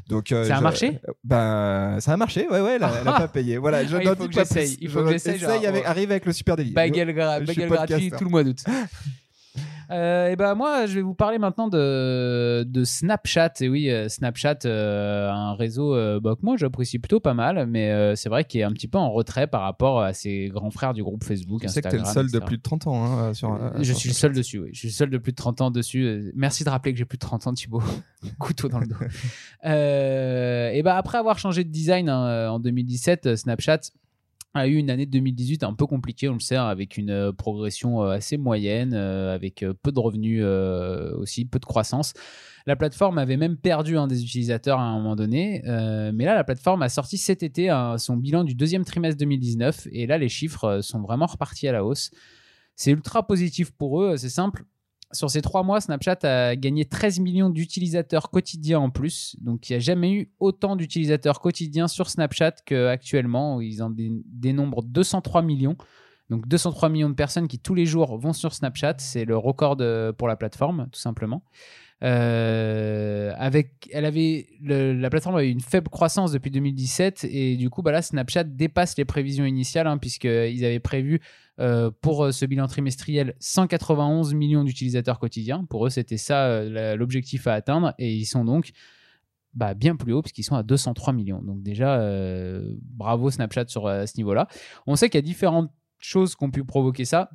Donc, 0.08 0.32
euh, 0.32 0.44
Ça 0.44 0.54
a 0.56 0.58
je- 0.58 0.62
marché? 0.62 1.00
Ben, 1.24 1.98
ça 2.00 2.12
a 2.12 2.16
marché, 2.16 2.48
ouais, 2.50 2.60
ouais, 2.60 2.76
elle 2.76 2.82
a, 2.82 2.92
elle 3.00 3.08
a 3.08 3.12
pas 3.18 3.28
payé. 3.28 3.56
Voilà, 3.58 3.84
je 3.84 3.96
Ah, 3.96 4.00
il 4.02 4.08
faut 4.16 4.26
que 4.28 4.34
j'essaye, 4.34 4.76
il 4.80 4.88
faut 4.88 5.00
que 5.00 5.06
Je- 5.06 5.12
j'essaye, 5.12 5.66
avec, 5.66 5.82
ouais. 5.82 5.86
arrive 5.88 6.10
avec 6.10 6.26
le 6.26 6.32
super 6.32 6.56
délit. 6.56 6.72
Bagel, 6.72 7.10
gra- 7.10 7.44
bagel 7.44 7.68
gratuit 7.68 8.10
tout 8.10 8.24
le 8.24 8.30
mois 8.30 8.42
d'août. 8.44 8.64
Euh, 9.90 10.28
et 10.30 10.36
ben 10.36 10.54
moi, 10.54 10.86
je 10.86 10.94
vais 10.94 11.02
vous 11.02 11.14
parler 11.14 11.38
maintenant 11.38 11.68
de, 11.68 12.64
de 12.64 12.84
Snapchat. 12.84 13.52
Et 13.60 13.68
oui, 13.68 13.90
euh, 13.90 14.08
Snapchat, 14.08 14.58
euh, 14.64 15.30
un 15.30 15.54
réseau 15.54 15.94
euh, 15.94 16.20
bah, 16.20 16.34
que 16.34 16.44
moi 16.44 16.56
j'apprécie 16.56 16.98
plutôt 16.98 17.20
pas 17.20 17.34
mal, 17.34 17.66
mais 17.66 18.16
c'est 18.16 18.28
vrai 18.28 18.44
qu'il 18.44 18.60
est 18.60 18.64
un 18.64 18.72
petit 18.72 18.88
peu 18.88 18.98
en 18.98 19.10
retrait 19.10 19.46
par 19.46 19.62
rapport 19.62 20.00
à 20.00 20.12
ses 20.12 20.48
grands 20.48 20.70
frères 20.70 20.94
du 20.94 21.02
groupe 21.02 21.24
Facebook. 21.24 21.62
Je 21.62 21.68
sais 21.68 21.82
que 21.82 21.88
t'es 21.88 21.98
le 21.98 22.04
seul 22.04 22.26
de 22.30 22.38
etc. 22.38 22.44
plus 22.46 22.56
de 22.58 22.62
30 22.62 22.86
ans. 22.86 23.04
hein, 23.04 23.34
sur, 23.34 23.58
Je 23.80 23.92
suis 23.92 24.08
le 24.08 24.14
seul 24.14 24.32
dessus, 24.32 24.58
oui. 24.58 24.70
Je 24.72 24.78
suis 24.78 24.88
le 24.88 24.94
seul 24.94 25.10
de 25.10 25.18
plus 25.18 25.32
de 25.32 25.36
30 25.36 25.60
ans 25.60 25.70
dessus. 25.70 26.32
Merci 26.34 26.64
de 26.64 26.70
rappeler 26.70 26.92
que 26.92 26.98
j'ai 26.98 27.04
plus 27.04 27.18
de 27.18 27.20
30 27.20 27.46
ans, 27.46 27.54
Thibaut. 27.54 27.82
Couteau 28.38 28.68
dans 28.68 28.80
le 28.80 28.86
dos. 28.86 28.96
Et 29.64 30.82
ben 30.82 30.94
après 30.94 31.18
avoir 31.18 31.38
changé 31.38 31.64
de 31.64 31.70
design 31.70 32.08
hein, 32.08 32.50
en 32.50 32.58
2017, 32.58 33.26
euh, 33.26 33.36
Snapchat 33.36 33.80
a 34.54 34.66
eu 34.66 34.76
une 34.76 34.90
année 34.90 35.06
2018 35.06 35.62
un 35.64 35.74
peu 35.74 35.86
compliquée, 35.86 36.28
on 36.28 36.34
le 36.34 36.40
sait, 36.40 36.56
hein, 36.56 36.66
avec 36.66 36.96
une 36.96 37.10
euh, 37.10 37.32
progression 37.32 38.02
euh, 38.02 38.10
assez 38.10 38.36
moyenne, 38.36 38.94
euh, 38.94 39.34
avec 39.34 39.64
peu 39.82 39.92
de 39.92 39.98
revenus 39.98 40.44
aussi, 40.44 41.44
peu 41.44 41.58
de 41.58 41.64
croissance. 41.64 42.12
La 42.66 42.74
plateforme 42.74 43.18
avait 43.18 43.36
même 43.36 43.56
perdu 43.56 43.96
un 43.96 44.06
des 44.06 44.22
utilisateurs 44.24 44.80
à 44.80 44.82
un 44.82 44.94
moment 44.94 45.14
donné, 45.14 45.62
mais 45.64 46.24
là, 46.24 46.34
la 46.34 46.42
plateforme 46.42 46.82
a 46.82 46.88
sorti 46.88 47.16
cet 47.16 47.44
été 47.44 47.70
hein, 47.70 47.96
son 47.96 48.16
bilan 48.16 48.42
du 48.42 48.54
deuxième 48.54 48.84
trimestre 48.84 49.18
2019, 49.18 49.86
et 49.92 50.06
là, 50.06 50.18
les 50.18 50.28
chiffres 50.28 50.80
sont 50.82 51.00
vraiment 51.00 51.26
repartis 51.26 51.68
à 51.68 51.72
la 51.72 51.84
hausse. 51.84 52.10
C'est 52.74 52.90
ultra 52.90 53.24
positif 53.26 53.70
pour 53.70 54.02
eux, 54.02 54.16
c'est 54.16 54.28
simple. 54.28 54.64
Sur 55.12 55.30
ces 55.30 55.40
trois 55.40 55.62
mois, 55.62 55.80
Snapchat 55.80 56.18
a 56.24 56.56
gagné 56.56 56.84
13 56.84 57.20
millions 57.20 57.48
d'utilisateurs 57.48 58.28
quotidiens 58.30 58.80
en 58.80 58.90
plus. 58.90 59.36
Donc, 59.40 59.68
il 59.68 59.72
n'y 59.72 59.76
a 59.76 59.80
jamais 59.80 60.12
eu 60.12 60.30
autant 60.40 60.74
d'utilisateurs 60.74 61.40
quotidiens 61.40 61.86
sur 61.86 62.10
Snapchat 62.10 62.52
qu'actuellement, 62.64 63.60
ils 63.60 63.82
en 63.82 63.90
dé- 63.90 64.10
dénombrent 64.26 64.82
203 64.82 65.42
millions. 65.42 65.76
Donc, 66.28 66.48
203 66.48 66.88
millions 66.88 67.08
de 67.08 67.14
personnes 67.14 67.46
qui 67.46 67.60
tous 67.60 67.74
les 67.74 67.86
jours 67.86 68.18
vont 68.18 68.32
sur 68.32 68.52
Snapchat. 68.52 68.96
C'est 68.98 69.24
le 69.24 69.36
record 69.36 69.76
de- 69.76 70.12
pour 70.18 70.26
la 70.26 70.34
plateforme, 70.36 70.88
tout 70.90 70.98
simplement. 71.00 71.44
Euh, 72.04 73.32
avec, 73.38 73.88
elle 73.90 74.04
avait, 74.04 74.46
la 74.60 75.08
plateforme 75.08 75.36
avait 75.36 75.50
une 75.50 75.60
faible 75.60 75.88
croissance 75.88 76.32
depuis 76.32 76.50
2017 76.50 77.24
et 77.24 77.56
du 77.56 77.70
coup, 77.70 77.82
bah 77.82 77.92
là, 77.92 78.02
Snapchat 78.02 78.44
dépasse 78.44 78.96
les 78.98 79.04
prévisions 79.04 79.44
initiales 79.44 79.86
hein, 79.86 79.98
puisqu'ils 79.98 80.64
avaient 80.64 80.80
prévu 80.80 81.20
euh, 81.58 81.90
pour 82.02 82.24
euh, 82.24 82.32
ce 82.32 82.44
bilan 82.44 82.66
trimestriel 82.66 83.34
191 83.40 84.34
millions 84.34 84.64
d'utilisateurs 84.64 85.18
quotidiens. 85.18 85.64
Pour 85.64 85.86
eux, 85.86 85.90
c'était 85.90 86.18
ça 86.18 86.62
l'objectif 86.96 87.46
à 87.46 87.54
atteindre 87.54 87.94
et 87.98 88.12
ils 88.14 88.26
sont 88.26 88.44
donc 88.44 88.72
bah, 89.54 89.72
bien 89.72 89.96
plus 89.96 90.12
hauts 90.12 90.22
puisqu'ils 90.22 90.44
sont 90.44 90.56
à 90.56 90.62
203 90.62 91.14
millions. 91.14 91.42
Donc 91.42 91.62
déjà, 91.62 91.98
bravo 92.82 93.30
Snapchat 93.30 93.68
sur 93.68 93.84
ce 93.84 94.16
niveau-là. 94.18 94.48
On 94.86 94.96
sait 94.96 95.08
qu'il 95.08 95.18
y 95.18 95.24
a 95.24 95.26
différentes 95.26 95.70
choses 95.98 96.36
qui 96.36 96.44
ont 96.44 96.50
pu 96.50 96.62
provoquer 96.62 97.06
ça 97.06 97.30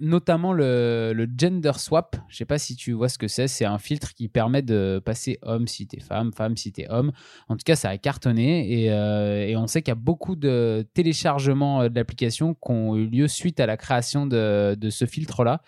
notamment 0.00 0.52
le, 0.52 1.26
gender 1.38 1.72
swap. 1.76 2.16
Je 2.28 2.36
sais 2.36 2.44
pas 2.44 2.58
si 2.58 2.76
tu 2.76 2.92
vois 2.92 3.08
ce 3.08 3.18
que 3.18 3.28
c'est. 3.28 3.48
C'est 3.48 3.64
un 3.64 3.78
filtre 3.78 4.14
qui 4.14 4.28
permet 4.28 4.62
de 4.62 5.00
passer 5.04 5.38
homme 5.42 5.66
si 5.66 5.86
t'es 5.86 6.00
femme, 6.00 6.32
femme 6.32 6.56
si 6.56 6.72
t'es 6.72 6.86
homme. 6.88 7.12
En 7.48 7.56
tout 7.56 7.64
cas, 7.64 7.76
ça 7.76 7.90
a 7.90 7.98
cartonné 7.98 8.82
et, 8.82 8.90
euh, 8.90 9.54
on 9.56 9.66
sait 9.66 9.82
qu'il 9.82 9.90
y 9.90 9.92
a 9.92 9.94
beaucoup 9.96 10.36
de 10.36 10.86
téléchargements 10.94 11.82
euh, 11.82 11.88
de 11.88 11.94
l'application 11.94 12.54
qui 12.54 12.70
ont 12.70 12.96
eu 12.96 13.06
lieu 13.06 13.28
suite 13.28 13.60
à 13.60 13.66
la 13.66 13.76
création 13.76 14.26
de, 14.26 14.76
ce 14.90 15.04
filtre-là. 15.04 15.62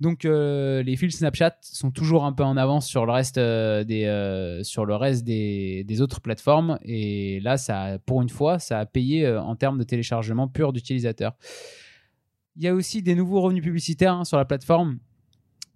Donc 0.00 0.24
euh, 0.24 0.82
les 0.82 0.96
fils 0.96 1.18
Snapchat 1.18 1.56
sont 1.62 1.92
toujours 1.92 2.24
un 2.24 2.32
peu 2.32 2.42
en 2.42 2.56
avance 2.56 2.88
sur 2.88 3.06
le 3.06 3.12
reste 3.12 3.38
des 3.38 4.60
sur 4.64 4.84
le 4.84 4.96
reste 4.96 5.24
des, 5.24 6.00
autres 6.00 6.20
plateformes 6.20 6.78
et 6.82 7.38
là 7.40 7.56
pour 8.04 8.20
une 8.20 8.28
fois 8.28 8.58
ça 8.58 8.80
a 8.80 8.86
payé 8.86 9.28
en 9.28 9.54
termes 9.54 9.78
de 9.78 9.84
téléchargement 9.84 10.48
pur 10.48 10.72
d'utilisateurs. 10.72 11.34
Il 12.56 12.62
y 12.62 12.68
a 12.68 12.74
aussi 12.74 13.02
des 13.02 13.14
nouveaux 13.14 13.40
revenus 13.40 13.62
publicitaires 13.62 14.14
hein, 14.14 14.24
sur 14.24 14.36
la 14.36 14.44
plateforme 14.44 14.98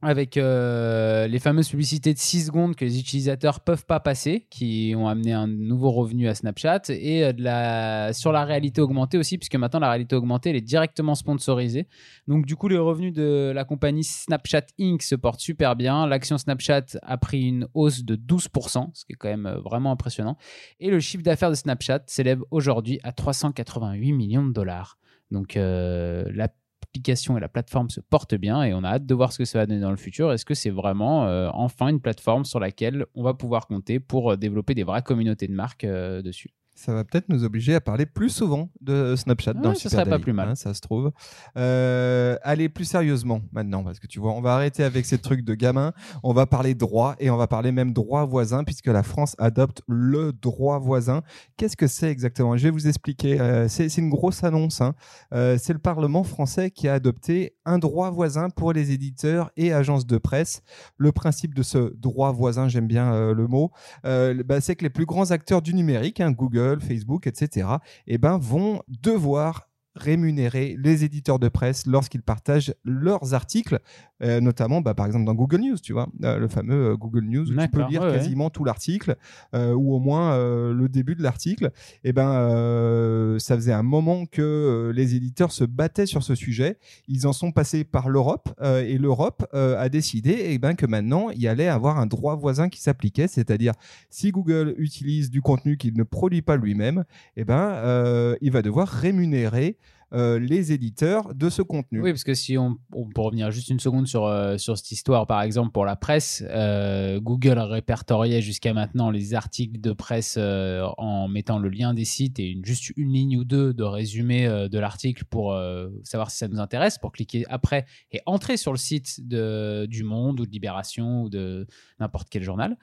avec 0.03 0.37
euh, 0.37 1.27
les 1.27 1.39
fameuses 1.39 1.71
publicités 1.71 2.13
de 2.13 2.19
6 2.19 2.47
secondes 2.47 2.77
que 2.77 2.85
les 2.85 3.01
utilisateurs 3.01 3.61
peuvent 3.61 3.87
pas 3.87 3.99
passer, 3.99 4.47
qui 4.51 4.95
ont 4.97 5.09
amené 5.09 5.33
un 5.33 5.47
nouveau 5.47 5.91
revenu 5.91 6.29
à 6.29 6.35
Snapchat, 6.35 6.83
et 6.91 7.25
euh, 7.25 8.13
sur 8.13 8.31
la 8.31 8.45
réalité 8.45 8.83
augmentée 8.83 9.17
aussi, 9.17 9.39
puisque 9.39 9.57
maintenant 9.57 9.81
la 9.81 9.89
réalité 9.89 10.15
augmentée 10.15 10.51
elle 10.51 10.57
est 10.57 10.61
directement 10.61 11.15
sponsorisée. 11.15 11.89
Donc 12.29 12.45
du 12.45 12.57
coup 12.57 12.69
les 12.69 12.77
revenus 12.77 13.15
de 13.15 13.53
la 13.55 13.65
compagnie 13.65 14.05
Snapchat 14.05 14.67
Inc. 14.79 15.03
se 15.03 15.15
portent 15.15 15.41
super 15.41 15.77
bien. 15.77 16.07
L'action 16.07 16.37
Snapchat 16.37 16.99
a 17.03 17.17
pris 17.17 17.43
une 17.43 17.67
hausse 17.73 18.05
de 18.05 18.17
12%, 18.17 18.91
ce 18.93 19.05
qui 19.07 19.15
est 19.15 19.17
quand 19.17 19.29
même 19.29 19.47
euh, 19.47 19.59
vraiment 19.61 19.93
impressionnant. 19.93 20.37
Et 20.79 20.91
le 20.91 21.01
chiffre 21.01 21.23
d'affaires 21.23 21.51
de 21.51 21.57
Snapchat 21.57 22.03
s'élève 22.07 22.43
aujourd'hui 22.51 23.01
à 23.03 23.13
388 23.13 24.13
millions 24.13 24.45
de 24.45 24.53
dollars. 24.53 24.99
Donc 25.33 25.57
la 25.57 26.49
l'application 26.97 27.37
et 27.37 27.41
la 27.41 27.49
plateforme 27.49 27.91
se 27.91 28.01
portent 28.01 28.35
bien 28.35 28.63
et 28.63 28.73
on 28.73 28.83
a 28.83 28.89
hâte 28.89 29.07
de 29.07 29.15
voir 29.15 29.33
ce 29.33 29.39
que 29.39 29.45
ça 29.45 29.59
va 29.59 29.67
donner 29.67 29.81
dans 29.81 29.91
le 29.91 29.97
futur. 29.97 30.33
Est-ce 30.33 30.45
que 30.45 30.55
c'est 30.55 30.71
vraiment 30.71 31.27
euh, 31.27 31.51
enfin 31.53 31.89
une 31.89 32.01
plateforme 32.01 32.45
sur 32.45 32.59
laquelle 32.59 33.07
on 33.15 33.23
va 33.23 33.35
pouvoir 33.35 33.67
compter 33.67 34.01
pour 34.01 34.33
euh, 34.33 34.37
développer 34.37 34.75
des 34.75 34.83
vraies 34.83 35.03
communautés 35.03 35.47
de 35.47 35.53
marques 35.53 35.85
euh, 35.85 36.23
dessus? 36.23 36.51
Ça 36.77 36.93
va 36.93 37.05
peut-être 37.05 37.29
nous 37.31 37.43
obliger 37.43 37.75
à 37.75 37.81
parler 37.81 38.07
plus 38.07 38.29
souvent 38.31 38.69
de 38.81 39.17
Snapchat 39.17 39.53
Ouais, 39.55 39.61
dans 39.63 39.71
le 39.71 39.75
ça 39.75 39.89
Super 39.89 40.01
serait 40.05 40.11
pas 40.11 40.19
plus 40.19 40.33
mal. 40.35 40.51
hein, 40.51 40.55
ça 40.55 40.75
se 40.75 40.81
trouve. 40.81 41.11
Euh, 41.57 42.37
allez 42.43 42.69
plus 42.69 42.85
sérieusement 42.85 43.41
maintenant, 43.53 43.83
parce 43.83 43.99
que 43.99 44.07
tu 44.07 44.21
vois, 44.21 44.33
on 44.33 44.41
va 44.43 44.55
arrêter 44.55 44.85
avec 44.85 45.07
ces 45.07 45.19
trucs 45.19 45.43
de 45.43 45.55
gamins. 45.55 45.93
On 46.23 46.33
va 46.35 46.47
parler 46.47 46.75
droit 46.75 47.17
et 47.19 47.31
on 47.31 47.37
va 47.37 47.47
parler 47.47 47.73
même 47.73 47.93
droit 47.93 48.25
voisin, 48.27 48.63
puisque 48.65 48.87
la 48.89 49.03
France 49.03 49.35
adopte 49.39 49.83
le 49.89 50.33
droit 50.33 50.79
voisin. 50.79 51.23
Qu'est-ce 51.57 51.77
que 51.77 51.87
c'est 51.87 52.11
exactement? 52.11 52.57
Je 52.57 52.65
vais 52.65 52.71
vous 52.71 52.87
expliquer. 52.89 53.41
Euh, 53.41 53.69
c'est 53.69 53.97
une 53.97 54.11
grosse 54.11 54.45
annonce. 54.45 54.81
hein. 54.81 54.95
Euh, 55.33 55.57
c'est 55.61 55.73
le 55.73 55.79
Parlement 55.79 56.25
français 56.25 56.71
qui 56.71 56.89
a 56.89 56.95
adopté 56.95 57.55
un 57.65 57.79
droit 57.79 58.11
voisin 58.11 58.51
pour 58.51 58.73
les 58.73 58.93
éditeurs 58.93 59.51
et 59.57 59.73
agences 59.73 60.07
de 60.07 60.19
presse. 60.19 60.63
Le 60.99 61.11
principe 61.13 61.55
de 61.55 61.63
ce 61.63 61.95
droit 61.97 62.33
voisin, 62.33 62.69
j'aime 62.69 62.87
bien 62.87 63.13
euh, 63.15 63.35
le 63.35 63.47
mot, 63.47 63.71
euh, 64.05 64.43
bah, 64.45 64.61
c'est 64.61 64.77
que 64.77 64.83
les 64.85 64.91
plus 64.91 65.07
grands 65.07 65.31
acteurs 65.31 65.63
du 65.63 65.73
numérique, 65.75 66.21
hein, 66.21 66.33
Google, 66.33 66.66
Facebook, 66.81 67.27
etc., 67.27 67.69
eh 68.07 68.19
ben, 68.19 68.39
vont 68.39 68.83
devoir 68.89 69.69
rémunérer 69.97 70.77
les 70.79 71.05
éditeurs 71.05 71.39
de 71.39 71.49
presse 71.49 71.87
lorsqu'ils 71.87 72.23
partagent 72.23 72.75
leurs 72.85 73.35
articles, 73.35 73.81
euh, 74.23 74.41
notamment 74.41 74.81
bah, 74.81 74.95
par 74.95 75.07
exemple 75.07 75.25
dans 75.25 75.35
Google 75.35 75.61
News, 75.61 75.77
tu 75.83 75.93
vois, 75.93 76.09
euh, 76.25 76.39
le 76.39 76.49
fameux 76.49 76.93
euh, 76.93 76.97
Google 76.97 77.25
News 77.25 77.51
où 77.51 77.57
tu 77.57 77.69
peux 77.69 77.87
lire 77.89 78.01
ouais, 78.03 78.09
ouais. 78.09 78.15
quasiment 78.15 78.51
tout 78.51 78.65
l'article 78.65 79.17
ou 79.53 79.95
au 79.95 79.99
moins 79.99 80.37
le 80.37 80.89
début 80.89 81.15
de 81.15 81.23
l'article. 81.23 81.71
Et 82.05 82.13
ben, 82.13 82.31
euh, 82.33 83.39
ça 83.39 83.57
faisait 83.57 83.73
un 83.73 83.83
moment 83.83 84.27
que 84.27 84.93
les 84.95 85.15
éditeurs 85.15 85.53
se 85.53 85.65
battaient 85.65 86.07
sur 86.07 86.23
ce 86.23 86.35
sujet. 86.35 86.79
Ils 87.09 87.27
en 87.27 87.33
sont 87.33 87.53
passés 87.53 87.85
par 87.85 88.09
l'Europe 88.09 88.49
et 88.63 88.99
l'Europe 88.99 89.47
a 89.53 89.89
décidé 89.89 90.37
eh 90.49 90.59
ben, 90.59 90.75
que 90.75 90.87
maintenant 90.87 91.31
il 91.31 91.41
y 91.41 91.49
allait 91.49 91.69
avoir 91.69 91.99
un 91.99 92.07
droit 92.07 92.37
voisin 92.37 92.69
qui 92.69 92.81
s'appliquait, 92.81 93.29
c'est-à-dire 93.29 93.73
si 94.11 94.31
Google 94.31 94.75
utilise 94.79 95.31
du 95.31 95.43
contenu 95.43 95.77
qu'il 95.77 95.97
ne 95.97 96.03
produit 96.03 96.43
pas 96.43 96.57
lui-même, 96.57 97.05
eh 97.37 97.45
ben, 97.45 98.37
il 98.41 98.51
va 98.51 98.63
devoir 98.63 98.89
rémunérer 98.89 99.77
euh, 100.13 100.39
les 100.39 100.73
éditeurs 100.73 101.35
de 101.35 101.51
ce 101.51 101.63
contenu. 101.63 102.01
Oui, 102.01 102.13
parce 102.13 102.23
que 102.23 102.35
si 102.35 102.57
on, 102.57 102.79
on 102.93 103.09
peut 103.09 103.23
revenir 103.23 103.51
juste 103.51 103.71
une 103.71 103.81
seconde 103.81 104.07
sur, 104.07 104.25
euh, 104.27 104.57
sur 104.57 104.79
cette 104.79 104.93
histoire, 104.93 105.27
par 105.27 105.43
exemple, 105.43 105.73
pour 105.73 105.85
la 105.85 105.97
presse, 105.97 106.45
euh, 106.49 107.19
Google 107.21 107.59
répertoriait 107.59 108.41
jusqu'à 108.41 108.73
maintenant 108.73 109.11
les 109.11 109.35
articles 109.35 109.81
de 109.81 109.93
presse 109.93 110.39
en 110.39 111.27
mettant 111.27 111.59
le 111.59 111.69
lien 111.69 111.93
des 111.93 112.05
sites 112.05 112.39
et 112.39 112.57
juste 112.63 112.93
une 112.97 113.13
ligne 113.13 113.37
ou 113.37 113.45
deux 113.45 113.75
de 113.75 113.83
résumé 113.83 114.47
de 114.47 114.79
l'article 114.79 115.25
pour 115.25 115.59
savoir 116.05 116.31
si 116.31 116.39
ça 116.39 116.49
nous 116.49 116.61
intéresse, 116.61 116.99
pour 116.99 117.11
cliquer 117.11 117.45
après 117.49 117.87
et 118.13 118.21
entrer 118.27 118.57
sur 118.57 118.73
le 118.73 118.79
site 118.79 119.27
de, 119.27 119.87
du 119.87 120.05
Monde 120.05 120.41
ou 120.41 120.47
de 120.47 120.51
Libération 120.51 121.23
ou 121.23 121.29
de 121.29 121.67
n'importe 121.99 122.29
quel 122.31 122.43
journal. 122.43 122.77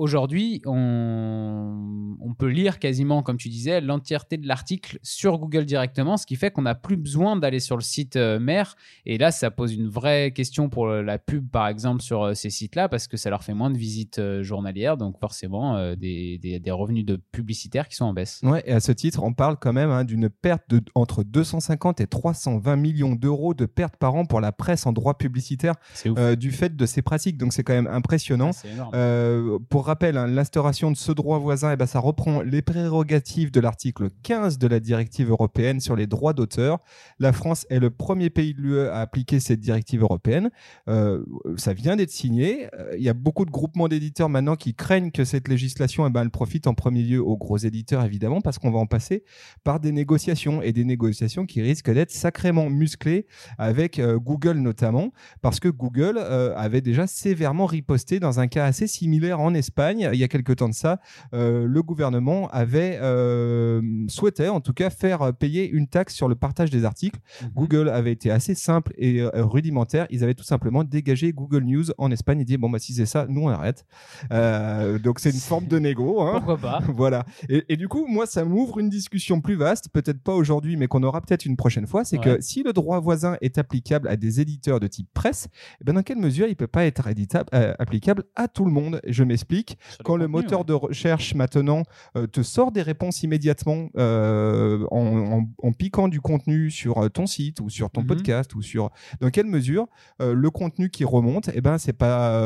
Aujourd'hui, 0.00 0.62
on, 0.64 2.16
on 2.20 2.32
peut 2.34 2.48
lire 2.48 2.78
quasiment, 2.78 3.22
comme 3.22 3.36
tu 3.36 3.48
disais, 3.50 3.80
l'entièreté 3.82 4.36
de 4.38 4.46
l'article 4.48 4.98
sur 5.02 5.38
Google 5.38 5.66
directement, 5.66 6.16
ce 6.16 6.24
qui 6.26 6.36
fait 6.36 6.50
qu'on 6.50 6.62
n'a 6.62 6.74
plus 6.74 6.96
besoin 6.96 7.36
d'aller 7.36 7.60
sur 7.60 7.76
le 7.76 7.82
site 7.82 8.16
euh, 8.16 8.38
mère. 8.38 8.76
Et 9.04 9.18
là, 9.18 9.30
ça 9.30 9.50
pose 9.50 9.74
une 9.74 9.88
vraie 9.88 10.32
question 10.32 10.68
pour 10.70 10.86
la 10.88 11.18
pub, 11.18 11.48
par 11.50 11.68
exemple, 11.68 12.02
sur 12.02 12.22
euh, 12.22 12.34
ces 12.34 12.48
sites-là, 12.50 12.88
parce 12.88 13.08
que 13.08 13.16
ça 13.16 13.28
leur 13.30 13.44
fait 13.44 13.52
moins 13.54 13.70
de 13.70 13.76
visites 13.76 14.18
euh, 14.18 14.42
journalières, 14.42 14.96
donc 14.96 15.18
forcément 15.20 15.94
des, 15.96 16.38
des- 16.38 16.58
des 16.58 16.70
revenus 16.70 17.04
de 17.04 17.16
publicitaires 17.16 17.86
qui 17.88 17.96
sont 17.96 18.06
en 18.06 18.12
baisse. 18.14 18.40
Ouais, 18.42 18.62
et 18.66 18.72
à 18.72 18.80
ce 18.80 18.92
titre, 18.92 19.22
on 19.22 19.32
parle 19.34 19.56
quand 19.60 19.72
même 19.72 19.90
hein, 19.90 20.04
d'une 20.04 20.28
perte 20.30 20.62
de 20.70 20.80
entre 20.94 21.22
250 21.24 22.00
et 22.00 22.06
320 22.06 22.76
millions 22.76 23.14
d'euros 23.14 23.54
de 23.54 23.66
pertes 23.66 23.96
par 23.96 24.14
an 24.14 24.24
pour 24.24 24.40
la 24.40 24.52
presse 24.52 24.86
en 24.86 24.92
droit 24.92 25.14
publicitaire 25.18 25.74
euh, 26.18 26.36
du 26.36 26.50
fait 26.52 26.74
de 26.74 26.86
ces 26.86 27.02
pratiques. 27.02 27.36
Donc 27.36 27.52
c'est 27.52 27.62
quand 27.64 27.74
même 27.74 27.86
impressionnant. 27.86 28.52
C'est 28.52 28.68
énorme. 28.70 28.90
Euh, 28.94 29.58
pour 29.68 29.89
rappel, 29.90 30.16
hein, 30.16 30.28
l'instauration 30.28 30.92
de 30.92 30.96
ce 30.96 31.10
droit 31.10 31.40
voisin, 31.40 31.72
eh 31.72 31.76
ben, 31.76 31.84
ça 31.84 31.98
reprend 31.98 32.42
les 32.42 32.62
prérogatives 32.62 33.50
de 33.50 33.58
l'article 33.58 34.08
15 34.22 34.56
de 34.56 34.68
la 34.68 34.78
directive 34.78 35.30
européenne 35.30 35.80
sur 35.80 35.96
les 35.96 36.06
droits 36.06 36.32
d'auteur. 36.32 36.78
La 37.18 37.32
France 37.32 37.66
est 37.70 37.80
le 37.80 37.90
premier 37.90 38.30
pays 38.30 38.54
de 38.54 38.60
l'UE 38.60 38.86
à 38.86 39.00
appliquer 39.00 39.40
cette 39.40 39.58
directive 39.58 40.02
européenne. 40.02 40.50
Euh, 40.88 41.24
ça 41.56 41.72
vient 41.72 41.96
d'être 41.96 42.12
signé. 42.12 42.68
Euh, 42.78 42.94
Il 42.96 43.02
y 43.02 43.08
a 43.08 43.14
beaucoup 43.14 43.44
de 43.44 43.50
groupements 43.50 43.88
d'éditeurs 43.88 44.28
maintenant 44.28 44.54
qui 44.54 44.76
craignent 44.76 45.10
que 45.10 45.24
cette 45.24 45.48
législation 45.48 46.06
eh 46.06 46.10
ben, 46.10 46.22
elle 46.22 46.30
profite 46.30 46.68
en 46.68 46.74
premier 46.74 47.02
lieu 47.02 47.20
aux 47.20 47.36
gros 47.36 47.58
éditeurs, 47.58 48.04
évidemment, 48.04 48.40
parce 48.40 48.60
qu'on 48.60 48.70
va 48.70 48.78
en 48.78 48.86
passer 48.86 49.24
par 49.64 49.80
des 49.80 49.90
négociations 49.90 50.62
et 50.62 50.72
des 50.72 50.84
négociations 50.84 51.46
qui 51.46 51.62
risquent 51.62 51.92
d'être 51.92 52.12
sacrément 52.12 52.70
musclées 52.70 53.26
avec 53.58 53.98
euh, 53.98 54.20
Google 54.20 54.58
notamment, 54.58 55.10
parce 55.42 55.58
que 55.58 55.68
Google 55.68 56.18
avait 56.18 56.80
déjà 56.80 57.08
sévèrement 57.08 57.66
riposté 57.66 58.20
dans 58.20 58.38
un 58.38 58.46
cas 58.46 58.66
assez 58.66 58.86
similaire 58.86 59.40
en 59.40 59.52
Espagne 59.52 59.69
il 59.78 60.18
y 60.18 60.24
a 60.24 60.28
quelque 60.28 60.52
temps 60.52 60.68
de 60.68 60.74
ça. 60.74 61.00
Euh, 61.34 61.64
le 61.66 61.82
gouvernement 61.82 62.48
avait 62.50 62.98
euh, 63.00 63.80
souhaitait 64.08 64.48
en 64.48 64.60
tout 64.60 64.72
cas 64.72 64.90
faire 64.90 65.32
payer 65.34 65.68
une 65.68 65.86
taxe 65.86 66.14
sur 66.14 66.28
le 66.28 66.34
partage 66.34 66.70
des 66.70 66.84
articles. 66.84 67.18
Mhm. 67.42 67.48
Google 67.54 67.88
avait 67.88 68.12
été 68.12 68.30
assez 68.30 68.54
simple 68.54 68.92
et 68.96 69.20
euh, 69.20 69.30
rudimentaire. 69.34 70.06
Ils 70.10 70.22
avaient 70.24 70.34
tout 70.34 70.44
simplement 70.44 70.84
dégagé 70.84 71.32
Google 71.32 71.64
News 71.64 71.84
en 71.98 72.10
Espagne 72.10 72.40
et 72.40 72.44
dit 72.44 72.56
bon 72.56 72.70
bah 72.70 72.78
si 72.78 72.92
c'est 72.94 73.06
ça, 73.06 73.26
nous 73.28 73.42
on 73.42 73.48
arrête. 73.48 73.84
Euh, 74.32 74.98
donc 74.98 75.18
c'est 75.20 75.30
une 75.30 75.36
forme 75.40 75.66
de 75.66 75.78
négo. 75.78 76.20
Hein. 76.22 76.34
Pourquoi 76.36 76.58
pas 76.58 76.80
Voilà. 76.94 77.24
Et, 77.48 77.64
et 77.68 77.76
du 77.76 77.88
coup, 77.88 78.06
moi, 78.06 78.26
ça 78.26 78.44
m'ouvre 78.44 78.78
une 78.78 78.88
discussion 78.90 79.40
plus 79.40 79.54
vaste, 79.54 79.88
peut-être 79.92 80.20
pas 80.22 80.34
aujourd'hui, 80.34 80.76
mais 80.76 80.86
qu'on 80.86 81.02
aura 81.02 81.20
peut-être 81.20 81.44
une 81.46 81.56
prochaine 81.56 81.86
fois. 81.86 82.04
C'est 82.04 82.18
Ouais. 82.20 82.36
que 82.36 82.40
si 82.42 82.62
le 82.62 82.72
droit 82.74 83.00
voisin 83.00 83.36
est 83.40 83.56
applicable 83.56 84.08
à 84.08 84.16
des 84.16 84.40
éditeurs 84.40 84.78
de 84.80 84.86
type 84.86 85.08
presse, 85.14 85.48
eh 85.80 85.84
ben 85.84 85.94
dans 85.94 86.02
quelle 86.02 86.18
mesure 86.18 86.46
il 86.48 86.56
peut 86.56 86.66
pas 86.66 86.84
être 86.84 87.06
éditable, 87.06 87.48
applicable 87.78 88.24
à 88.36 88.46
tout 88.48 88.64
le 88.64 88.70
monde? 88.72 89.00
Je 89.06 89.24
m'explique. 89.24 89.59
Quand 90.04 90.16
le 90.16 90.28
moteur 90.28 90.60
ouais. 90.60 90.64
de 90.66 90.72
recherche 90.72 91.34
maintenant 91.34 91.82
euh, 92.16 92.26
te 92.26 92.42
sort 92.42 92.72
des 92.72 92.82
réponses 92.82 93.22
immédiatement 93.22 93.88
euh, 93.96 94.86
en, 94.90 95.40
en- 95.40 95.48
en 95.62 95.72
piquant 95.72 96.08
du 96.08 96.20
contenu 96.20 96.70
sur 96.70 96.98
euh, 96.98 97.08
ton 97.08 97.26
site 97.26 97.60
ou 97.60 97.68
sur 97.70 97.90
ton 97.90 98.00
Mhm. 98.02 98.06
podcast 98.06 98.54
ou 98.54 98.62
sur 98.62 98.90
dans 99.20 99.30
quelle 99.30 99.46
mesure 99.46 99.86
euh, 100.20 100.32
le 100.34 100.50
contenu 100.50 100.90
qui 100.90 101.04
remonte, 101.04 101.50
eh 101.54 101.60
ben 101.60 101.78
c'est 101.78 101.92
pas 101.92 102.40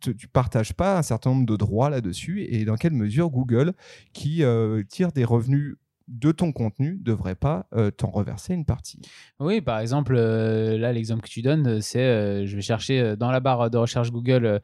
tu 0.00 0.16
tu 0.16 0.28
partages 0.28 0.72
pas 0.74 0.98
un 0.98 1.02
certain 1.02 1.30
nombre 1.30 1.46
de 1.46 1.56
droits 1.56 1.90
là-dessus 1.90 2.42
et 2.44 2.64
dans 2.64 2.76
quelle 2.76 2.92
mesure 2.94 3.30
Google 3.30 3.72
qui 4.12 4.42
tire 4.88 5.12
des 5.12 5.24
revenus 5.24 5.76
de 6.08 6.32
ton 6.32 6.52
contenu 6.52 6.98
devrait 7.00 7.36
pas 7.36 7.66
euh, 7.74 7.90
t'en 7.90 8.10
reverser 8.10 8.54
une 8.54 8.64
partie. 8.64 9.00
Oui, 9.40 9.60
par 9.60 9.78
exemple, 9.78 10.14
euh, 10.16 10.76
là, 10.76 10.92
l'exemple 10.92 11.22
que 11.22 11.28
tu 11.30 11.42
donnes, 11.42 11.80
c'est 11.80 12.00
euh, 12.02 12.44
je 12.44 12.56
vais 12.56 12.60
chercher 12.62 13.14
dans 13.16 13.30
la 13.30 13.40
barre 13.40 13.70
de 13.70 13.78
recherche 13.78 14.10
Google 14.10 14.60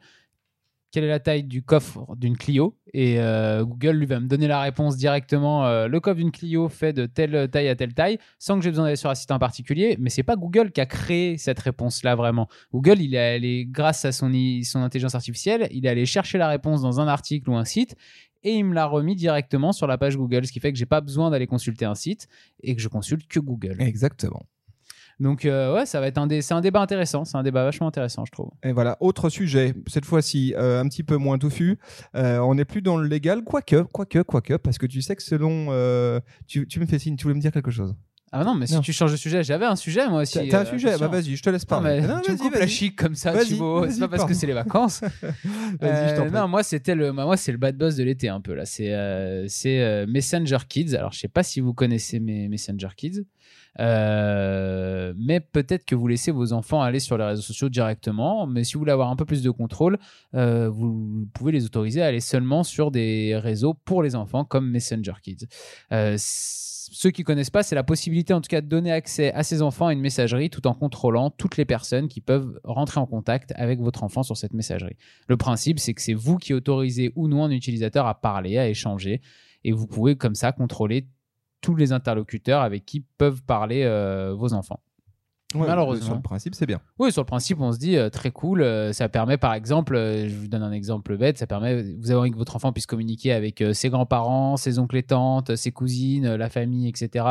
quelle 0.91 1.03
est 1.03 1.09
la 1.09 1.19
taille 1.19 1.43
du 1.43 1.63
coffre 1.63 2.15
d'une 2.15 2.37
Clio 2.37 2.75
et 2.93 3.19
euh, 3.19 3.63
Google 3.63 3.97
lui 3.97 4.05
va 4.05 4.19
me 4.19 4.27
donner 4.27 4.47
la 4.47 4.61
réponse 4.61 4.97
directement. 4.97 5.65
euh, 5.65 5.87
le 5.87 5.99
coffre 5.99 6.17
d'une 6.17 6.31
Clio 6.31 6.69
fait 6.69 6.93
de 6.93 7.05
telle 7.05 7.49
taille 7.49 7.67
à 7.67 7.75
telle 7.75 7.93
taille, 7.93 8.17
sans 8.39 8.57
que 8.57 8.63
j'ai 8.63 8.69
besoin 8.69 8.85
d'aller 8.85 8.95
sur 8.95 9.09
un 9.09 9.15
site 9.15 9.31
en 9.31 9.39
particulier. 9.39 9.95
Mais 9.99 10.09
c'est 10.09 10.23
pas 10.23 10.35
Google 10.35 10.71
qui 10.71 10.81
a 10.81 10.85
créé 10.85 11.37
cette 11.37 11.59
réponse-là 11.59 12.15
vraiment. 12.15 12.47
Google, 12.73 13.01
il 13.01 13.13
est 13.15 13.35
allé, 13.35 13.65
grâce 13.69 14.05
à 14.05 14.11
son, 14.11 14.31
son 14.63 14.79
intelligence 14.79 15.15
artificielle, 15.15 15.67
il 15.71 15.85
est 15.85 15.89
allé 15.89 16.05
chercher 16.05 16.37
la 16.37 16.47
réponse 16.47 16.81
dans 16.81 16.99
un 16.99 17.07
article 17.07 17.49
ou 17.49 17.55
un 17.55 17.65
site. 17.65 17.95
Et 18.41 18.53
il 18.53 18.63
me 18.63 18.73
l'a 18.73 18.85
remis 18.85 19.15
directement 19.15 19.73
sur 19.73 19.85
la 19.85 19.97
page 19.97 20.15
Google, 20.15 20.45
ce 20.45 20.51
qui 20.53 20.61
fait 20.61 20.71
que 20.71 20.77
j'ai 20.77 20.85
pas 20.85 21.01
besoin 21.01 21.29
d'aller 21.29 21.47
consulter 21.47 21.83
un 21.83 21.95
site 21.95 22.27
et 22.63 22.73
que 22.73 22.81
je 22.81 22.87
consulte 22.87 23.27
que 23.27 23.39
Google. 23.39 23.75
Exactement. 23.79 24.45
Donc 25.19 25.43
euh, 25.45 25.73
ouais, 25.75 25.85
ça 25.85 25.99
va 25.99 26.07
être 26.07 26.17
un, 26.17 26.27
dé- 26.27 26.41
c'est 26.41 26.53
un 26.53 26.61
débat 26.61 26.79
intéressant, 26.81 27.25
c'est 27.25 27.35
un 27.37 27.43
débat 27.43 27.63
vachement 27.65 27.87
intéressant, 27.87 28.23
je 28.25 28.31
trouve. 28.31 28.51
Et 28.63 28.71
voilà, 28.71 28.95
autre 29.01 29.29
sujet, 29.29 29.73
cette 29.87 30.05
fois-ci 30.05 30.53
euh, 30.57 30.79
un 30.79 30.87
petit 30.87 31.03
peu 31.03 31.17
moins 31.17 31.37
touffu. 31.37 31.77
Euh, 32.15 32.39
on 32.39 32.55
n'est 32.55 32.63
plus 32.65 32.81
dans 32.81 32.95
le 32.97 33.05
légal, 33.07 33.43
quoique, 33.43 33.81
quoique, 33.91 34.19
quoique, 34.21 34.53
parce 34.55 34.77
que 34.77 34.85
tu 34.85 35.01
sais 35.01 35.15
que 35.17 35.23
selon. 35.23 35.67
tu, 36.47 36.67
tu 36.67 36.79
me 36.79 36.85
fais 36.85 36.99
signe, 36.99 37.15
tu 37.17 37.23
voulais 37.23 37.35
me 37.35 37.41
dire 37.41 37.51
quelque 37.51 37.71
chose. 37.71 37.95
Ah 38.31 38.43
non, 38.43 38.53
mais 38.53 38.67
si 38.67 38.75
Non. 38.75 38.81
tu 38.81 38.93
changes 38.93 39.11
de 39.11 39.17
sujet, 39.17 39.41
j'avais 39.43 39.65
un 39.65 39.75
sujet 39.75 40.07
moi 40.07 40.21
aussi. 40.21 40.47
T'as 40.49 40.61
un 40.61 40.65
sujet 40.65 40.95
Bah 40.99 41.07
vas-y, 41.07 41.35
je 41.35 41.41
te 41.41 41.49
laisse 41.49 41.63
Non, 41.63 41.67
parler. 41.67 41.99
mais 42.01 42.07
Non, 42.07 42.21
tu 42.23 42.31
me 42.31 42.37
coupes 42.37 42.53
la 42.53 42.67
chic 42.67 42.95
comme 42.95 43.15
ça, 43.15 43.33
Thibaut. 43.43 43.89
C'est 43.89 43.99
pas 43.99 44.07
parce 44.07 44.25
que 44.25 44.35
c'est 44.35 44.45
les 44.45 44.53
vacances. 44.53 45.01
Vas-y, 45.81 46.15
je 46.15 46.29
non, 46.31 46.47
moi 46.47 46.61
c'était 46.61 46.93
le, 46.93 47.11
moi 47.11 47.35
c'est 47.37 47.51
le 47.51 47.57
bad 47.57 47.75
buzz 47.75 47.95
de 47.97 48.03
l'été 48.03 48.29
un 48.29 48.39
peu 48.39 48.53
là. 48.53 48.65
C'est 48.67 50.05
Messenger 50.07 50.57
Kids. 50.67 50.95
Alors 50.95 51.11
je 51.11 51.19
sais 51.19 51.27
pas 51.27 51.41
si 51.43 51.59
vous 51.59 51.73
connaissez 51.73 52.19
mes 52.19 52.47
Messenger 52.49 52.89
Kids, 52.95 53.23
Euh, 53.79 55.13
mais 55.17 55.39
peut-être 55.39 55.85
que 55.85 55.95
vous 55.95 56.07
laissez 56.07 56.31
vos 56.31 56.53
enfants 56.53 56.81
aller 56.81 56.99
sur 56.99 57.17
les 57.17 57.25
réseaux 57.25 57.41
sociaux 57.41 57.69
directement. 57.69 58.47
Mais 58.47 58.63
si 58.63 58.73
vous 58.73 58.79
voulez 58.79 58.91
avoir 58.91 59.09
un 59.09 59.15
peu 59.15 59.25
plus 59.25 59.43
de 59.43 59.49
contrôle, 59.49 59.97
euh, 60.35 60.69
vous 60.69 61.27
pouvez 61.33 61.51
les 61.51 61.65
autoriser 61.65 62.01
à 62.01 62.07
aller 62.07 62.19
seulement 62.19 62.63
sur 62.63 62.91
des 62.91 63.37
réseaux 63.37 63.73
pour 63.73 64.03
les 64.03 64.15
enfants 64.15 64.45
comme 64.45 64.69
Messenger 64.69 65.13
Kids. 65.21 65.47
Euh, 65.91 66.15
ceux 66.91 67.11
qui 67.11 67.23
connaissent 67.23 67.51
pas, 67.51 67.61
c'est 67.61 67.75
la 67.75 67.83
possibilité 67.83 68.33
en 68.33 68.41
tout 68.41 68.47
cas 68.47 68.61
de 68.61 68.67
donner 68.67 68.91
accès 68.91 69.31
à 69.33 69.43
ses 69.43 69.61
enfants 69.61 69.87
à 69.87 69.93
une 69.93 69.99
messagerie 69.99 70.49
tout 70.49 70.65
en 70.65 70.73
contrôlant 70.73 71.29
toutes 71.29 71.57
les 71.57 71.65
personnes 71.65 72.07
qui 72.07 72.19
peuvent 72.19 72.59
rentrer 72.63 72.99
en 72.99 73.05
contact 73.05 73.53
avec 73.55 73.79
votre 73.79 74.03
enfant 74.03 74.23
sur 74.23 74.37
cette 74.37 74.53
messagerie. 74.53 74.97
Le 75.27 75.37
principe, 75.37 75.79
c'est 75.79 75.93
que 75.93 76.01
c'est 76.01 76.15
vous 76.15 76.37
qui 76.37 76.53
autorisez 76.53 77.11
ou 77.15 77.27
non 77.27 77.43
un 77.43 77.51
utilisateur 77.51 78.07
à 78.07 78.19
parler, 78.19 78.57
à 78.57 78.67
échanger, 78.67 79.21
et 79.63 79.71
vous 79.71 79.87
pouvez 79.87 80.15
comme 80.15 80.35
ça 80.35 80.51
contrôler 80.51 81.07
tous 81.61 81.75
les 81.75 81.91
interlocuteurs 81.91 82.61
avec 82.61 82.85
qui 82.85 83.01
peuvent 83.17 83.41
parler 83.43 83.83
euh, 83.83 84.33
vos 84.35 84.53
enfants. 84.53 84.79
Ouais, 85.55 85.65
malheureusement. 85.65 86.05
Sur 86.05 86.15
le 86.15 86.21
principe, 86.21 86.53
c'est 86.53 86.67
bien. 86.67 86.79
Oui, 86.99 87.11
sur 87.11 87.23
le 87.23 87.25
principe, 87.25 87.59
on 87.59 87.71
se 87.71 87.79
dit 87.79 87.97
euh, 87.97 88.09
très 88.09 88.29
cool. 88.29 88.61
euh, 88.61 88.93
ça 88.93 89.09
permet, 89.09 89.37
par 89.37 89.55
exemple, 89.55 89.95
euh, 89.95 90.29
je 90.29 90.35
vous 90.35 90.47
donne 90.47 90.61
un 90.61 90.71
exemple 90.71 91.17
bête, 91.17 91.39
ça 91.39 91.47
permet, 91.47 91.81
vous 91.81 92.11
avez 92.11 92.19
envie 92.19 92.29
que 92.31 92.37
votre 92.37 92.55
enfant 92.55 92.71
puisse 92.71 92.85
communiquer 92.85 93.31
avec 93.33 93.63
ses 93.73 93.89
grands-parents, 93.89 94.57
ses 94.57 94.77
oncles 94.77 94.97
et 94.97 95.03
tantes, 95.03 95.55
ses 95.55 95.71
cousines, 95.71 96.35
la 96.35 96.49
famille, 96.49 96.87
etc., 96.87 97.25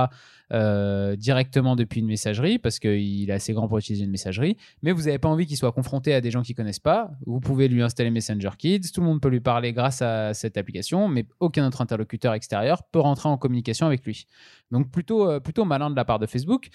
euh, 0.50 1.14
directement 1.14 1.76
depuis 1.76 2.00
une 2.00 2.06
messagerie, 2.06 2.58
parce 2.58 2.78
qu'il 2.78 3.28
est 3.28 3.32
assez 3.32 3.52
grand 3.52 3.68
pour 3.68 3.78
utiliser 3.78 4.04
une 4.04 4.10
messagerie. 4.10 4.56
Mais 4.82 4.92
vous 4.92 5.02
n'avez 5.02 5.18
pas 5.18 5.28
envie 5.28 5.46
qu'il 5.46 5.58
soit 5.58 5.72
confronté 5.72 6.14
à 6.14 6.22
des 6.22 6.30
gens 6.30 6.42
qu'il 6.42 6.54
ne 6.54 6.56
connaissent 6.56 6.78
pas. 6.78 7.10
Vous 7.26 7.40
pouvez 7.40 7.68
lui 7.68 7.82
installer 7.82 8.10
Messenger 8.10 8.50
Kids. 8.56 8.92
Tout 8.92 9.02
le 9.02 9.06
monde 9.06 9.20
peut 9.20 9.28
lui 9.28 9.40
parler 9.40 9.72
grâce 9.72 10.00
à 10.00 10.32
cette 10.32 10.56
application, 10.56 11.08
mais 11.08 11.26
aucun 11.40 11.66
autre 11.66 11.82
interlocuteur 11.82 12.32
extérieur 12.32 12.82
peut 12.82 13.00
rentrer 13.00 13.28
en 13.28 13.36
communication 13.36 13.86
avec 13.86 14.04
lui. 14.06 14.26
Donc 14.70 14.90
plutôt, 14.90 15.28
euh, 15.28 15.40
malin 15.66 15.90
de 15.90 15.96
la 15.96 16.04
part 16.04 16.18
de 16.18 16.26
Facebook 16.26 16.68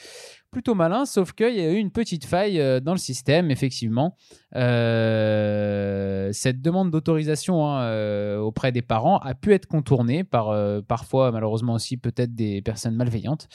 plutôt 0.51 0.75
malin, 0.75 1.05
sauf 1.05 1.31
qu'il 1.31 1.55
y 1.55 1.61
a 1.61 1.71
eu 1.71 1.77
une 1.77 1.89
petite 1.89 2.25
faille 2.25 2.61
euh, 2.61 2.79
dans 2.79 2.91
le 2.91 2.99
système, 2.99 3.49
effectivement. 3.49 4.17
Cette 4.53 4.61
demande 6.61 6.91
d'autorisation 6.91 7.65
hein, 7.65 8.37
auprès 8.37 8.71
des 8.71 8.83
parents 8.83 9.17
a 9.17 9.33
pu 9.33 9.51
être 9.51 9.65
contournée 9.65 10.23
par 10.23 10.55
parfois, 10.83 11.31
malheureusement 11.31 11.73
aussi, 11.73 11.97
peut-être 11.97 12.35
des 12.35 12.61
personnes 12.61 12.95
malveillantes. 12.95 13.47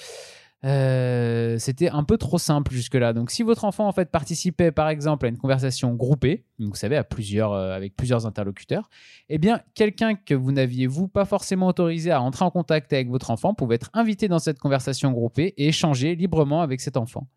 Euh, 0.64 1.56
c'était 1.58 1.88
un 1.88 2.02
peu 2.02 2.18
trop 2.18 2.38
simple 2.38 2.72
jusque-là. 2.72 3.12
Donc, 3.12 3.30
si 3.30 3.42
votre 3.42 3.64
enfant 3.64 3.86
en 3.86 3.92
fait 3.92 4.10
participait, 4.10 4.72
par 4.72 4.88
exemple, 4.88 5.26
à 5.26 5.28
une 5.28 5.38
conversation 5.38 5.94
groupée, 5.94 6.44
vous 6.58 6.74
savez, 6.74 6.96
à 6.96 7.04
plusieurs, 7.04 7.52
euh, 7.52 7.72
avec 7.72 7.96
plusieurs 7.96 8.26
interlocuteurs, 8.26 8.90
eh 9.28 9.38
bien, 9.38 9.60
quelqu'un 9.74 10.16
que 10.16 10.34
vous 10.34 10.50
n'aviez 10.50 10.88
vous 10.88 11.06
pas 11.06 11.24
forcément 11.24 11.68
autorisé 11.68 12.10
à 12.10 12.20
entrer 12.20 12.44
en 12.44 12.50
contact 12.50 12.92
avec 12.92 13.08
votre 13.08 13.30
enfant 13.30 13.54
pouvait 13.54 13.76
être 13.76 13.90
invité 13.94 14.26
dans 14.26 14.40
cette 14.40 14.58
conversation 14.58 15.12
groupée 15.12 15.54
et 15.56 15.68
échanger 15.68 16.16
librement 16.16 16.60
avec 16.60 16.80
cet 16.80 16.96
enfant. 16.96 17.28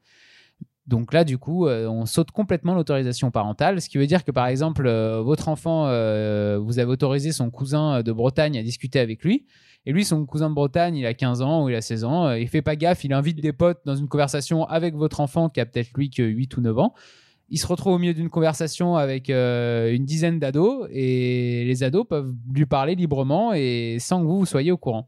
Donc 0.87 1.13
là, 1.13 1.23
du 1.23 1.37
coup, 1.37 1.67
euh, 1.67 1.87
on 1.87 2.05
saute 2.05 2.31
complètement 2.31 2.73
l'autorisation 2.73 3.29
parentale, 3.29 3.81
ce 3.81 3.89
qui 3.89 3.97
veut 3.97 4.07
dire 4.07 4.23
que 4.23 4.31
par 4.31 4.47
exemple, 4.47 4.87
euh, 4.87 5.21
votre 5.21 5.47
enfant, 5.47 5.85
euh, 5.87 6.57
vous 6.59 6.79
avez 6.79 6.89
autorisé 6.89 7.31
son 7.31 7.51
cousin 7.51 8.01
de 8.01 8.11
Bretagne 8.11 8.57
à 8.57 8.63
discuter 8.63 8.99
avec 8.99 9.23
lui. 9.23 9.45
Et 9.85 9.93
lui, 9.93 10.05
son 10.05 10.25
cousin 10.25 10.49
de 10.49 10.55
Bretagne, 10.55 10.95
il 10.95 11.05
a 11.05 11.13
15 11.13 11.41
ans 11.41 11.63
ou 11.63 11.69
il 11.69 11.75
a 11.75 11.81
16 11.81 12.03
ans, 12.03 12.31
il 12.33 12.47
fait 12.47 12.61
pas 12.61 12.75
gaffe, 12.75 13.03
il 13.03 13.13
invite 13.13 13.41
des 13.41 13.53
potes 13.53 13.79
dans 13.85 13.95
une 13.95 14.07
conversation 14.07 14.65
avec 14.65 14.95
votre 14.95 15.19
enfant 15.21 15.49
qui 15.49 15.59
a 15.59 15.65
peut-être 15.65 15.91
lui 15.95 16.09
que 16.09 16.21
8 16.21 16.57
ou 16.57 16.61
9 16.61 16.77
ans. 16.79 16.93
Il 17.49 17.57
se 17.57 17.67
retrouve 17.67 17.93
au 17.93 17.97
milieu 17.97 18.13
d'une 18.13 18.29
conversation 18.29 18.95
avec 18.95 19.29
une 19.29 20.05
dizaine 20.05 20.39
d'ados 20.39 20.87
et 20.91 21.65
les 21.65 21.83
ados 21.83 22.05
peuvent 22.07 22.31
lui 22.53 22.67
parler 22.67 22.93
librement 22.93 23.53
et 23.53 23.97
sans 23.99 24.21
que 24.21 24.27
vous, 24.27 24.39
vous 24.39 24.45
soyez 24.45 24.71
au 24.71 24.77
courant. 24.77 25.07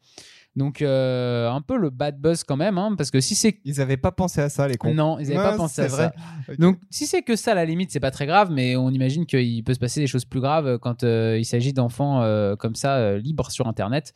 Donc 0.55 0.81
euh, 0.83 1.49
un 1.49 1.61
peu 1.61 1.77
le 1.77 1.89
bad 1.89 2.19
buzz 2.19 2.43
quand 2.43 2.57
même, 2.57 2.77
hein, 2.77 2.93
parce 2.97 3.09
que 3.09 3.19
si 3.19 3.33
c'est 3.33 3.59
Ils 3.65 3.81
avaient 3.81 3.97
pas 3.97 4.11
pensé 4.11 4.39
à 4.39 4.49
ça, 4.49 4.67
les 4.67 4.77
cons. 4.77 4.93
non, 4.93 5.17
ils 5.19 5.23
n'avaient 5.29 5.35
pas 5.35 5.51
Ouais, 5.51 5.57
pensé 5.57 5.81
à 5.81 5.87
vrai. 5.87 6.11
ça. 6.47 6.53
Donc, 6.59 6.77
si 6.91 7.07
c'est 7.07 7.23
que 7.23 7.35
ça, 7.35 7.53
à 7.53 7.55
la 7.55 7.65
limite, 7.65 7.91
c'est 7.91 7.99
pas 7.99 8.11
très 8.11 8.27
grave, 8.27 8.51
mais 8.51 8.75
on 8.75 8.89
imagine 8.91 9.25
qu'il 9.25 9.63
peut 9.63 9.73
se 9.73 9.79
passer 9.79 9.99
des 10.01 10.07
choses 10.07 10.25
plus 10.25 10.41
graves 10.41 10.77
quand 10.77 11.03
euh, 11.03 11.37
il 11.39 11.45
s'agit 11.45 11.73
d'enfants 11.73 12.21
euh, 12.21 12.55
comme 12.55 12.75
ça, 12.75 12.97
euh, 12.97 13.17
libres 13.17 13.49
sur 13.49 13.67
Internet. 13.67 14.13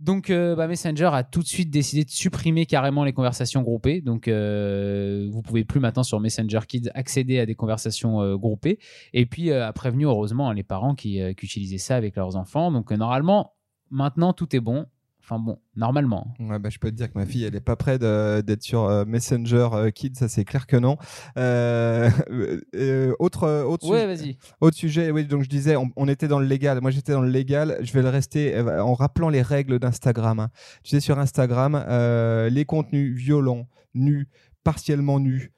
Donc, 0.00 0.30
euh, 0.30 0.56
bah, 0.56 0.66
Messenger 0.66 1.10
a 1.12 1.22
tout 1.22 1.42
de 1.42 1.46
suite 1.46 1.70
décidé 1.70 2.02
de 2.04 2.10
supprimer 2.10 2.66
carrément 2.66 3.04
les 3.04 3.12
conversations 3.12 3.62
groupées. 3.62 4.00
Donc, 4.00 4.26
euh, 4.26 5.28
vous 5.30 5.42
pouvez 5.42 5.64
plus 5.64 5.78
maintenant 5.78 6.02
sur 6.02 6.18
Messenger 6.18 6.58
Kids 6.66 6.88
accéder 6.94 7.38
à 7.38 7.46
des 7.46 7.54
conversations 7.54 8.20
euh, 8.20 8.36
groupées. 8.36 8.80
Et 9.12 9.26
puis, 9.26 9.52
euh, 9.52 9.64
a 9.64 9.72
prévenu 9.72 10.06
heureusement 10.06 10.50
les 10.50 10.64
parents 10.64 10.96
qui, 10.96 11.20
euh, 11.22 11.34
qui 11.34 11.46
utilisaient 11.46 11.78
ça 11.78 11.94
avec 11.94 12.16
leurs 12.16 12.34
enfants. 12.34 12.72
Donc, 12.72 12.90
euh, 12.90 12.96
normalement, 12.96 13.52
maintenant, 13.90 14.32
tout 14.32 14.56
est 14.56 14.60
bon. 14.60 14.86
Enfin 15.24 15.38
bon, 15.38 15.58
normalement. 15.76 16.34
Ouais, 16.40 16.58
bah, 16.58 16.68
je 16.68 16.78
peux 16.80 16.90
te 16.90 16.96
dire 16.96 17.12
que 17.12 17.16
ma 17.16 17.24
fille, 17.26 17.44
elle 17.44 17.54
est 17.54 17.60
pas 17.60 17.76
prête 17.76 18.00
de- 18.00 18.40
d'être 18.40 18.62
sur 18.64 18.84
euh, 18.86 19.04
Messenger 19.04 19.68
euh, 19.72 19.90
Kids, 19.90 20.14
ça 20.16 20.28
c'est 20.28 20.44
clair 20.44 20.66
que 20.66 20.76
non. 20.76 20.96
Euh, 21.38 22.10
euh, 22.74 23.14
autre, 23.20 23.48
autre, 23.64 23.88
Ouais, 23.88 24.00
sujet, 24.00 24.06
vas-y. 24.24 24.36
autre 24.60 24.76
sujet, 24.76 25.10
oui, 25.12 25.24
donc 25.24 25.42
je 25.44 25.48
disais, 25.48 25.76
on, 25.76 25.90
on 25.96 26.08
était 26.08 26.26
dans 26.28 26.40
le 26.40 26.46
légal. 26.46 26.80
Moi, 26.80 26.90
j'étais 26.90 27.12
dans 27.12 27.20
le 27.22 27.28
légal. 27.30 27.78
Je 27.82 27.92
vais 27.92 28.02
le 28.02 28.08
rester 28.08 28.56
euh, 28.56 28.82
en 28.82 28.94
rappelant 28.94 29.28
les 29.28 29.42
règles 29.42 29.78
d'Instagram. 29.78 30.40
hein. 30.40 30.50
Tu 30.82 30.90
sais, 30.90 31.00
sur 31.00 31.18
Instagram, 31.20 31.84
euh, 31.88 32.48
les 32.50 32.64
contenus 32.64 33.14
violents, 33.16 33.68
nus, 33.94 34.28
partiellement 34.64 35.20
nus, 35.20 35.52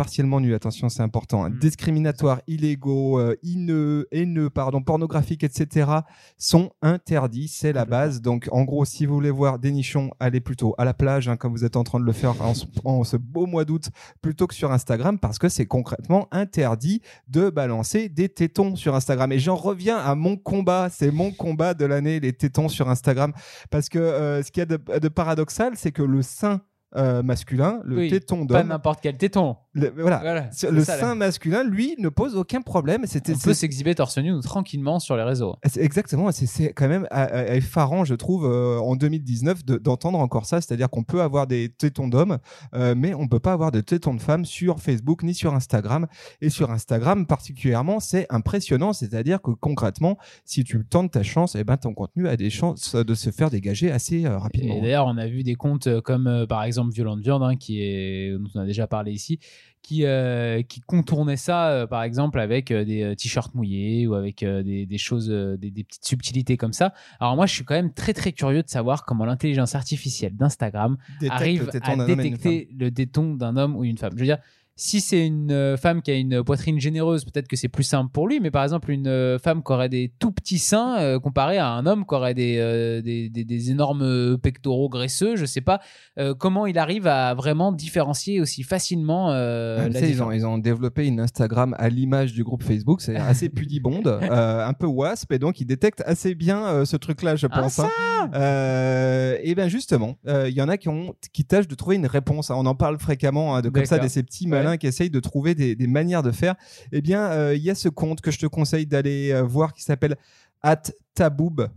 partiellement 0.00 0.40
nus, 0.40 0.54
attention, 0.54 0.88
c'est 0.88 1.02
important, 1.02 1.44
hein, 1.44 1.50
Mm. 1.50 1.58
discriminatoires, 1.58 2.40
illégaux, 2.46 3.18
euh, 3.18 3.36
haineux, 3.44 4.08
haineux, 4.12 4.48
pardon, 4.48 4.80
pornographiques, 4.80 5.44
etc., 5.44 5.90
sont 6.38 6.70
interdits. 6.80 7.48
C'est 7.48 7.74
la 7.74 7.84
base. 7.84 8.22
Donc, 8.22 8.48
en 8.50 8.64
gros, 8.64 8.86
si 8.86 9.04
vous 9.04 9.12
voulez 9.12 9.30
voir 9.30 9.58
des 9.58 9.70
nichons, 9.70 10.10
allez 10.18 10.40
plutôt 10.40 10.74
à 10.78 10.86
la 10.86 10.94
plage, 10.94 11.28
hein, 11.28 11.36
comme 11.36 11.52
vous 11.52 11.66
êtes 11.66 11.76
en 11.76 11.84
train 11.84 12.00
de 12.00 12.06
le 12.06 12.12
faire 12.12 12.40
en 12.40 12.54
ce, 12.54 12.64
en 12.86 13.04
ce 13.04 13.18
beau 13.18 13.44
mois 13.44 13.66
d'août, 13.66 13.90
plutôt 14.22 14.46
que 14.46 14.54
sur 14.54 14.72
Instagram, 14.72 15.18
parce 15.18 15.38
que 15.38 15.50
c'est 15.50 15.66
concrètement 15.66 16.28
interdit 16.30 17.02
de 17.28 17.50
balancer 17.50 18.08
des 18.08 18.30
tétons 18.30 18.76
sur 18.76 18.94
Instagram. 18.94 19.30
Et 19.32 19.38
j'en 19.38 19.54
reviens 19.54 19.98
à 19.98 20.14
mon 20.14 20.38
combat. 20.38 20.88
C'est 20.90 21.10
mon 21.10 21.30
combat 21.30 21.74
de 21.74 21.84
l'année, 21.84 22.20
les 22.20 22.32
tétons 22.32 22.70
sur 22.70 22.88
Instagram. 22.88 23.34
Parce 23.70 23.90
que 23.90 23.98
euh, 23.98 24.42
ce 24.42 24.50
qu'il 24.50 24.62
y 24.62 24.62
a 24.62 24.66
de, 24.78 24.98
de 24.98 25.08
paradoxal, 25.08 25.74
c'est 25.76 25.92
que 25.92 26.02
le 26.02 26.22
sein 26.22 26.62
euh, 26.96 27.22
masculin, 27.22 27.80
le 27.84 27.96
Oui, 27.98 28.10
téton 28.10 28.46
Pas 28.46 28.58
d'homme, 28.60 28.68
n'importe 28.68 29.00
quel 29.02 29.16
téton. 29.16 29.56
le- 29.74 29.92
voilà, 29.96 30.44
le 30.44 30.50
ça, 30.50 30.70
là. 30.70 30.82
sein 30.84 31.14
masculin, 31.14 31.62
lui, 31.62 31.94
ne 31.98 32.08
pose 32.08 32.34
aucun 32.36 32.60
problème. 32.62 33.02
C'était 33.06 33.34
On 33.34 33.38
peut 33.38 33.54
s'exhiber 33.54 33.94
torse 33.94 34.18
nu 34.18 34.38
tranquillement 34.40 34.98
sur 34.98 35.16
les 35.16 35.22
réseaux. 35.22 35.54
Exactement, 35.76 36.30
c'est- 36.32 36.72
quand 36.72 36.88
même 36.88 37.06
euh, 37.12 37.26
euh, 37.32 37.54
effarant, 37.54 38.04
je 38.04 38.14
trouve, 38.14 38.44
euh, 38.46 38.78
en 38.80 38.96
2019 38.96 39.64
de- 39.64 39.78
d'entendre 39.78 40.18
encore 40.18 40.46
ça. 40.46 40.60
C'est-à-dire 40.60 40.90
qu'on 40.90 41.04
peut 41.04 41.22
avoir 41.22 41.46
des 41.46 41.68
tétons 41.68 42.08
d'hommes, 42.08 42.38
euh, 42.74 42.94
mais 42.96 43.14
on 43.14 43.28
peut 43.28 43.38
pas 43.40 43.52
avoir 43.52 43.70
de 43.70 43.80
tétons 43.80 44.14
de 44.14 44.20
femmes 44.22 44.44
sur 44.44 44.80
Facebook 44.80 45.22
ni 45.22 45.34
sur 45.34 45.54
Instagram. 45.54 46.06
Et 46.40 46.50
sur 46.50 46.70
Instagram, 46.72 47.26
particulièrement, 47.26 48.00
c'est 48.00 48.26
impressionnant. 48.30 48.92
C'est-à-dire 48.92 49.40
que 49.42 49.52
concrètement, 49.52 50.18
si 50.44 50.64
tu 50.64 50.84
tentes 50.84 51.12
ta 51.12 51.22
chance, 51.22 51.54
eh 51.54 51.62
ben, 51.64 51.76
ton 51.76 51.94
contenu 51.94 52.26
a 52.26 52.36
des 52.36 52.50
chances 52.50 52.94
de 52.96 53.14
se 53.14 53.30
faire 53.30 53.50
dégager 53.50 53.90
assez 53.92 54.26
rapidement. 54.26 54.74
Et 54.74 54.80
d'ailleurs, 54.80 55.06
on 55.06 55.16
a 55.18 55.26
vu 55.26 55.42
des 55.44 55.54
comptes 55.54 56.00
comme 56.00 56.46
par 56.48 56.64
exemple 56.64 56.79
Violente 56.88 57.20
Viande, 57.20 57.42
hein, 57.42 57.56
qui 57.56 57.82
est, 57.82 58.32
dont 58.38 58.48
on 58.54 58.60
a 58.60 58.64
déjà 58.64 58.86
parlé 58.86 59.12
ici, 59.12 59.38
qui, 59.82 60.04
euh, 60.04 60.62
qui 60.62 60.80
contournaient 60.80 61.36
ça, 61.36 61.70
euh, 61.70 61.86
par 61.86 62.02
exemple, 62.02 62.38
avec 62.38 62.70
euh, 62.70 62.84
des 62.84 63.14
t-shirts 63.16 63.54
mouillés 63.54 64.06
ou 64.06 64.14
avec 64.14 64.44
des, 64.44 64.86
des 64.86 64.98
choses, 64.98 65.28
des, 65.28 65.70
des 65.70 65.84
petites 65.84 66.06
subtilités 66.06 66.56
comme 66.56 66.72
ça. 66.72 66.92
Alors 67.18 67.36
moi, 67.36 67.46
je 67.46 67.54
suis 67.54 67.64
quand 67.64 67.74
même 67.74 67.92
très 67.92 68.12
très 68.12 68.32
curieux 68.32 68.62
de 68.62 68.68
savoir 68.68 69.04
comment 69.04 69.24
l'intelligence 69.24 69.74
artificielle 69.74 70.36
d'Instagram 70.36 70.96
arrive 71.28 71.70
à 71.82 71.96
détecter 72.06 72.68
le 72.78 72.90
téton 72.90 73.34
d'un 73.34 73.56
homme 73.56 73.76
ou 73.76 73.84
d'une 73.84 73.98
femme. 73.98 74.12
Je 74.14 74.20
veux 74.20 74.26
dire, 74.26 74.38
si 74.76 75.00
c'est 75.00 75.26
une 75.26 75.52
euh, 75.52 75.76
femme 75.76 76.00
qui 76.00 76.10
a 76.10 76.14
une 76.14 76.42
poitrine 76.42 76.80
généreuse, 76.80 77.24
peut-être 77.26 77.48
que 77.48 77.56
c'est 77.56 77.68
plus 77.68 77.82
simple 77.84 78.10
pour 78.12 78.26
lui, 78.26 78.40
mais 78.40 78.50
par 78.50 78.62
exemple, 78.62 78.90
une 78.90 79.08
euh, 79.08 79.38
femme 79.38 79.62
qui 79.62 79.72
aurait 79.72 79.88
des 79.90 80.10
tout 80.18 80.32
petits 80.32 80.58
seins 80.58 80.98
euh, 80.98 81.18
comparé 81.18 81.58
à 81.58 81.68
un 81.68 81.84
homme 81.84 82.06
qui 82.06 82.14
aurait 82.14 82.32
des, 82.34 82.56
euh, 82.58 83.02
des, 83.02 83.28
des- 83.28 83.44
des 83.44 83.70
énormes 83.70 84.38
pectoraux 84.38 84.88
graisseux, 84.88 85.36
je 85.36 85.44
sais 85.44 85.60
pas 85.60 85.80
euh, 86.18 86.34
comment 86.34 86.64
il 86.66 86.78
arrive 86.78 87.06
à 87.06 87.34
vraiment 87.34 87.72
différencier 87.72 88.40
aussi 88.40 88.62
facilement 88.62 89.28
Ah, 89.30 89.34
la 89.34 89.86
ils, 89.88 89.96
ont, 89.96 90.00
différence. 90.06 90.34
ils 90.34 90.46
ont 90.46 90.58
développé 90.58 91.06
une 91.06 91.20
Instagram 91.20 91.74
à 91.78 91.88
l'image 91.90 92.32
du 92.32 92.42
groupe 92.44 92.62
Facebook, 92.62 93.02
c'est 93.02 93.16
assez 93.16 93.48
pudibonde, 93.50 94.08
un 94.22 94.72
peu 94.72 94.86
wasp, 94.86 95.32
et 95.32 95.38
donc 95.38 95.60
ils 95.60 95.66
détectent 95.66 96.02
assez 96.06 96.34
bien 96.34 96.84
ce 96.86 96.96
truc-là, 96.96 97.36
je 97.36 97.46
Ah, 97.50 97.60
pense. 97.60 97.78
hein. 97.80 97.90
Euh, 98.34 99.36
et 99.42 99.54
bien 99.54 99.68
justement, 99.68 100.16
il 100.26 100.52
y 100.54 100.62
en 100.62 100.68
a 100.68 100.76
qui, 100.76 100.88
ont, 100.88 101.14
qui 101.32 101.44
tâchent 101.44 101.68
de 101.68 101.74
trouver 101.74 101.96
une 101.96 102.06
réponse. 102.06 102.50
hein. 102.50 102.54
On 102.56 102.66
en 102.66 102.74
parle 102.74 102.98
fréquemment 102.98 103.54
hein, 103.56 103.60
de 103.62 103.68
comme 103.68 103.84
ça, 103.84 103.96
D'accord. 103.96 104.08
de 104.08 104.12
ces 104.12 104.22
petits 104.22 104.46
qui 104.76 104.86
essayent 104.86 105.10
de 105.10 105.20
trouver 105.20 105.54
des, 105.54 105.76
des 105.76 105.86
manières 105.86 106.22
de 106.22 106.32
faire. 106.32 106.54
Eh 106.92 107.00
bien, 107.00 107.30
euh, 107.30 107.54
il 107.54 107.62
y 107.62 107.70
a 107.70 107.74
ce 107.74 107.88
compte 107.88 108.20
que 108.20 108.30
je 108.30 108.38
te 108.38 108.46
conseille 108.46 108.86
d'aller 108.86 109.32
euh, 109.32 109.42
voir 109.42 109.72
qui 109.72 109.82
s'appelle 109.82 110.16
at 110.62 110.82
taboob 111.14 111.68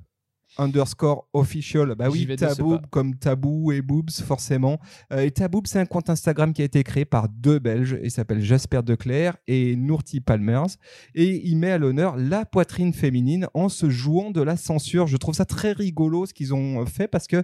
underscore 0.57 1.27
official. 1.33 1.95
Bah 1.95 2.09
oui, 2.09 2.27
pas. 2.37 2.53
comme 2.89 3.15
tabou 3.15 3.71
et 3.71 3.81
boobs 3.81 4.11
forcément. 4.11 4.79
Euh, 5.11 5.21
et 5.21 5.31
taboob, 5.31 5.67
c'est 5.67 5.79
un 5.79 5.85
compte 5.85 6.09
Instagram 6.09 6.53
qui 6.53 6.61
a 6.61 6.65
été 6.65 6.83
créé 6.83 7.05
par 7.05 7.29
deux 7.29 7.59
Belges. 7.59 7.97
Il 8.03 8.11
s'appelle 8.11 8.41
Jasper 8.41 8.81
Declerc 8.83 9.37
et 9.47 9.75
Nourti 9.75 10.19
Palmers. 10.19 10.77
Et 11.15 11.47
il 11.47 11.57
met 11.57 11.71
à 11.71 11.77
l'honneur 11.77 12.15
la 12.17 12.45
poitrine 12.45 12.93
féminine 12.93 13.47
en 13.53 13.69
se 13.69 13.89
jouant 13.89 14.31
de 14.31 14.41
la 14.41 14.57
censure. 14.57 15.07
Je 15.07 15.17
trouve 15.17 15.35
ça 15.35 15.45
très 15.45 15.71
rigolo 15.71 16.25
ce 16.25 16.33
qu'ils 16.33 16.53
ont 16.53 16.85
fait 16.85 17.07
parce 17.07 17.27
que, 17.27 17.43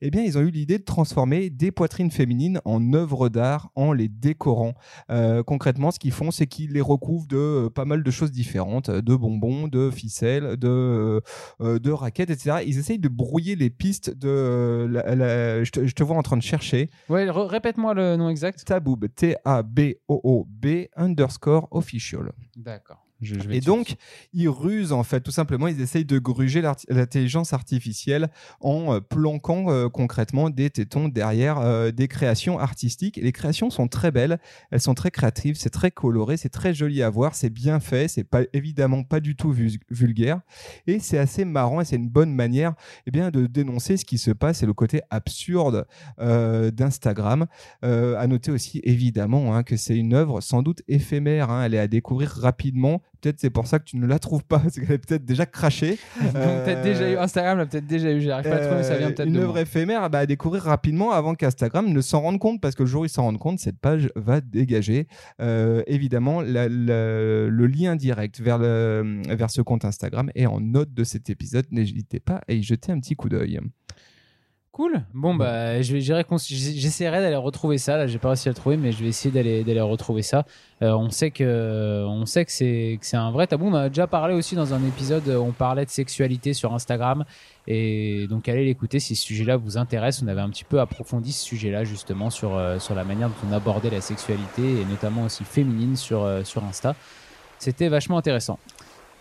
eh 0.00 0.10
bien, 0.10 0.22
ils 0.22 0.38
ont 0.38 0.42
eu 0.42 0.50
l'idée 0.50 0.78
de 0.78 0.84
transformer 0.84 1.50
des 1.50 1.70
poitrines 1.70 2.10
féminines 2.10 2.60
en 2.64 2.92
œuvres 2.94 3.28
d'art 3.28 3.70
en 3.74 3.92
les 3.92 4.08
décorant. 4.08 4.74
Euh, 5.10 5.42
concrètement, 5.42 5.90
ce 5.90 5.98
qu'ils 5.98 6.12
font, 6.12 6.30
c'est 6.30 6.46
qu'ils 6.46 6.72
les 6.72 6.80
recouvrent 6.80 7.28
de 7.28 7.36
euh, 7.36 7.70
pas 7.70 7.84
mal 7.84 8.02
de 8.02 8.10
choses 8.10 8.32
différentes, 8.32 8.90
de 8.90 9.14
bonbons, 9.14 9.68
de 9.68 9.90
ficelles, 9.90 10.56
de, 10.56 11.22
de 11.60 11.90
raquettes, 11.90 12.30
etc. 12.30 12.45
Ils 12.64 12.78
essayent 12.78 12.98
de 12.98 13.08
brouiller 13.08 13.56
les 13.56 13.70
pistes 13.70 14.10
de. 14.10 14.28
euh, 14.28 14.88
la- 14.88 15.14
la- 15.14 15.64
je, 15.64 15.70
te, 15.70 15.86
je 15.86 15.94
te 15.94 16.02
vois 16.02 16.16
en 16.16 16.22
train 16.22 16.36
de 16.36 16.42
chercher. 16.42 16.90
Ouais, 17.08 17.26
re- 17.26 17.46
répète-moi 17.46 17.94
le 17.94 18.16
nom 18.16 18.28
exact. 18.28 18.64
Taboob, 18.64 19.06
T-A-B-O-O-B 19.14 20.66
underscore 20.96 21.68
official. 21.70 22.32
D'accord. 22.56 23.05
Je, 23.20 23.38
je 23.40 23.48
vais 23.48 23.56
Et 23.56 23.60
dessus. 23.60 23.66
donc, 23.66 23.96
ils 24.32 24.48
rusent 24.48 24.92
en 24.92 25.02
fait, 25.02 25.20
tout 25.20 25.30
simplement, 25.30 25.68
ils 25.68 25.80
essayent 25.80 26.04
de 26.04 26.18
gruger 26.18 26.62
l'intelligence 26.88 27.52
artificielle 27.52 28.28
en 28.60 28.94
euh, 28.94 29.00
planquant 29.00 29.70
euh, 29.70 29.88
concrètement 29.88 30.50
des 30.50 30.68
tétons 30.70 31.08
derrière 31.08 31.58
euh, 31.58 31.90
des 31.90 32.08
créations 32.08 32.58
artistiques. 32.58 33.16
Et 33.18 33.22
les 33.22 33.32
créations 33.32 33.70
sont 33.70 33.88
très 33.88 34.10
belles, 34.10 34.38
elles 34.70 34.80
sont 34.80 34.94
très 34.94 35.10
créatives, 35.10 35.56
c'est 35.56 35.70
très 35.70 35.90
coloré, 35.90 36.36
c'est 36.36 36.50
très 36.50 36.74
joli 36.74 37.02
à 37.02 37.08
voir, 37.08 37.34
c'est 37.34 37.50
bien 37.50 37.80
fait, 37.80 38.08
c'est 38.08 38.24
pas 38.24 38.42
évidemment 38.52 39.02
pas 39.02 39.20
du 39.20 39.34
tout 39.34 39.50
vul- 39.50 39.80
vulgaire 39.90 40.40
et 40.86 40.98
c'est 40.98 41.18
assez 41.18 41.44
marrant 41.44 41.80
et 41.80 41.84
c'est 41.84 41.96
une 41.96 42.08
bonne 42.08 42.34
manière 42.34 42.74
eh 43.06 43.10
bien 43.10 43.30
de 43.30 43.46
dénoncer 43.46 43.96
ce 43.96 44.04
qui 44.04 44.18
se 44.18 44.30
passe 44.30 44.62
et 44.62 44.66
le 44.66 44.74
côté 44.74 45.00
absurde 45.10 45.86
d'Instagram. 46.18 47.46
À 47.82 48.26
noter 48.26 48.50
aussi 48.50 48.80
évidemment 48.84 49.54
hein, 49.54 49.62
que 49.62 49.76
c'est 49.76 49.96
une 49.96 50.14
œuvre 50.14 50.40
sans 50.40 50.62
doute 50.62 50.82
éphémère, 50.88 51.50
hein, 51.50 51.64
elle 51.64 51.74
est 51.74 51.78
à 51.78 51.88
découvrir 51.88 52.30
rapidement. 52.30 53.02
Peut-être 53.20 53.40
c'est 53.40 53.50
pour 53.50 53.66
ça 53.66 53.78
que 53.78 53.84
tu 53.84 53.96
ne 53.96 54.06
la 54.06 54.18
trouves 54.18 54.44
pas, 54.44 54.58
parce 54.58 54.74
qu'elle 54.74 54.92
est 54.92 54.98
peut-être 54.98 55.24
déjà 55.24 55.46
crachée. 55.46 55.98
Donc, 56.20 56.32
peut-être 56.34 56.82
déjà 56.82 57.10
eu 57.10 57.16
Instagram, 57.16 57.58
l'a 57.58 57.66
peut-être 57.66 57.86
déjà 57.86 58.12
eu. 58.12 58.20
J'arrive 58.20 58.48
pas 58.50 58.56
à 58.56 58.66
trouver, 58.66 58.82
ça 58.82 58.96
vient 58.96 59.08
Euh, 59.08 59.10
peut-être 59.10 59.28
une 59.28 59.36
œuvre 59.38 59.58
éphémère 59.58 60.08
bah, 60.10 60.20
à 60.20 60.26
découvrir 60.26 60.62
rapidement 60.62 61.12
avant 61.12 61.34
qu'Instagram 61.34 61.86
ne 61.92 62.00
s'en 62.00 62.20
rende 62.20 62.38
compte, 62.38 62.60
parce 62.60 62.74
que 62.74 62.82
le 62.82 62.88
jour 62.88 63.02
où 63.02 63.04
ils 63.04 63.08
s'en 63.10 63.22
rendent 63.22 63.38
compte, 63.38 63.58
cette 63.58 63.78
page 63.78 64.08
va 64.16 64.40
dégager 64.40 65.06
euh, 65.40 65.82
évidemment 65.86 66.40
la- 66.42 66.68
la- 66.68 67.46
le 67.48 67.66
lien 67.66 67.96
direct 67.96 68.40
vers, 68.40 68.58
le, 68.58 69.20
vers 69.28 69.50
ce 69.50 69.62
compte 69.62 69.84
Instagram. 69.84 70.30
Et 70.34 70.46
en 70.46 70.60
note 70.60 70.92
de 70.94 71.04
cet 71.04 71.30
épisode, 71.30 71.66
n'hésitez 71.70 72.20
pas 72.20 72.40
à 72.48 72.52
y 72.52 72.62
jeter 72.62 72.92
un 72.92 73.00
petit 73.00 73.16
coup 73.16 73.28
d'œil. 73.28 73.60
Cool. 74.76 75.02
Bon 75.14 75.34
bah 75.34 75.80
j'essaierai 75.80 77.22
d'aller 77.22 77.34
retrouver 77.36 77.78
ça. 77.78 77.96
Là, 77.96 78.06
j'ai 78.06 78.18
pas 78.18 78.28
réussi 78.28 78.50
à 78.50 78.50
le 78.50 78.56
trouver, 78.56 78.76
mais 78.76 78.92
je 78.92 79.02
vais 79.02 79.08
essayer 79.08 79.32
d'aller 79.32 79.64
d'aller 79.64 79.80
retrouver 79.80 80.20
ça. 80.20 80.44
Euh, 80.82 80.92
on 80.92 81.08
sait 81.08 81.30
que 81.30 82.04
on 82.06 82.26
sait 82.26 82.44
que 82.44 82.52
c'est 82.52 82.98
que 83.00 83.06
c'est 83.06 83.16
un 83.16 83.30
vrai 83.30 83.46
tabou. 83.46 83.68
On 83.68 83.74
a 83.74 83.88
déjà 83.88 84.06
parlé 84.06 84.34
aussi 84.34 84.54
dans 84.54 84.74
un 84.74 84.86
épisode. 84.86 85.28
où 85.28 85.40
On 85.40 85.52
parlait 85.52 85.86
de 85.86 85.90
sexualité 85.90 86.52
sur 86.52 86.74
Instagram 86.74 87.24
et 87.66 88.26
donc 88.28 88.50
allez 88.50 88.66
l'écouter 88.66 89.00
si 89.00 89.16
ce 89.16 89.24
sujet-là 89.24 89.56
vous 89.56 89.78
intéresse. 89.78 90.20
On 90.22 90.28
avait 90.28 90.42
un 90.42 90.50
petit 90.50 90.64
peu 90.64 90.78
approfondi 90.78 91.32
ce 91.32 91.42
sujet-là 91.42 91.84
justement 91.84 92.28
sur 92.28 92.54
euh, 92.54 92.78
sur 92.78 92.94
la 92.94 93.04
manière 93.04 93.30
dont 93.30 93.48
on 93.48 93.52
abordait 93.54 93.88
la 93.88 94.02
sexualité 94.02 94.60
et 94.62 94.84
notamment 94.84 95.22
aussi 95.22 95.44
féminine 95.44 95.96
sur 95.96 96.22
euh, 96.22 96.44
sur 96.44 96.62
Insta. 96.62 96.94
C'était 97.58 97.88
vachement 97.88 98.18
intéressant. 98.18 98.58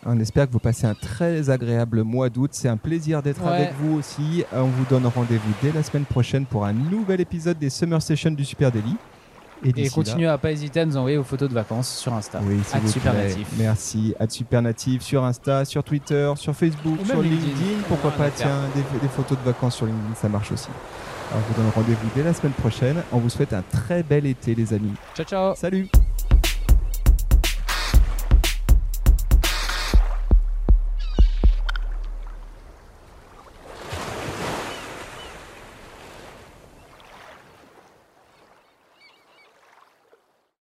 On 0.08 0.20
espère 0.20 0.48
que 0.48 0.52
vous 0.54 0.60
passez 0.60 0.86
un 0.86 0.94
très 0.94 1.50
agréable 1.50 2.04
mois 2.04 2.30
d'août. 2.30 2.52
C'est 2.54 2.70
un 2.70 2.78
plaisir 2.78 3.24
d'être 3.24 3.44
Ouais. 3.44 3.52
avec 3.54 3.74
vous 3.82 3.98
aussi. 3.98 4.44
On 4.54 4.66
vous 4.66 4.86
donne 4.90 5.08
rendez-vous 5.08 5.52
dès 5.64 5.72
la 5.72 5.82
semaine 5.82 6.06
prochaine 6.06 6.46
pour 6.46 6.64
un 6.66 6.74
nouvel 6.74 7.22
épisode 7.22 7.58
des 7.58 7.70
Summer 7.72 8.02
Sessions 8.02 8.32
du 8.32 8.46
Super 8.46 8.72
Daily. 8.72 8.96
Et 9.64 9.90
continuez 9.90 10.28
à 10.28 10.38
pas 10.38 10.52
hésiter 10.52 10.82
à 10.82 10.86
nous 10.86 10.96
envoyer 10.98 11.18
vos 11.18 11.24
photos 11.24 11.50
de 11.50 11.54
vacances 11.56 11.90
sur 11.90 12.14
Insta. 12.14 12.40
Oui, 12.44 12.58
vous 12.82 12.88
Supernatif. 12.88 13.48
plaît. 13.48 13.64
Merci. 13.64 14.14
À 14.20 14.30
Supernatif 14.30 15.02
sur 15.02 15.24
Insta, 15.24 15.66
sur 15.66 15.84
Twitter, 15.84 16.32
sur 16.36 16.54
Facebook, 16.56 17.00
sur 17.06 17.22
LinkedIn. 17.22 17.46
LinkedIn. 17.48 17.82
Pourquoi 17.88 18.12
pas, 18.12 18.30
tiens, 18.30 18.60
des, 18.76 18.82
des 19.00 19.08
photos 19.08 19.38
de 19.40 19.44
vacances 19.44 19.76
sur 19.78 19.88
LinkedIn, 19.88 20.14
ça 20.22 20.30
marche 20.30 20.52
aussi. 20.52 20.68
Alors, 21.32 21.44
on 21.50 21.54
vous 21.54 21.62
donne 21.64 21.72
rendez-vous 21.74 22.10
dès 22.16 22.22
la 22.24 22.34
semaine 22.34 22.54
prochaine. 22.54 22.98
On 23.12 23.18
vous 23.18 23.30
souhaite 23.30 23.54
un 23.54 23.64
très 23.72 24.04
bel 24.04 24.28
été, 24.28 24.54
les 24.54 24.72
amis. 24.74 24.94
Ciao 25.16 25.26
ciao. 25.26 25.56
Salut 25.56 25.88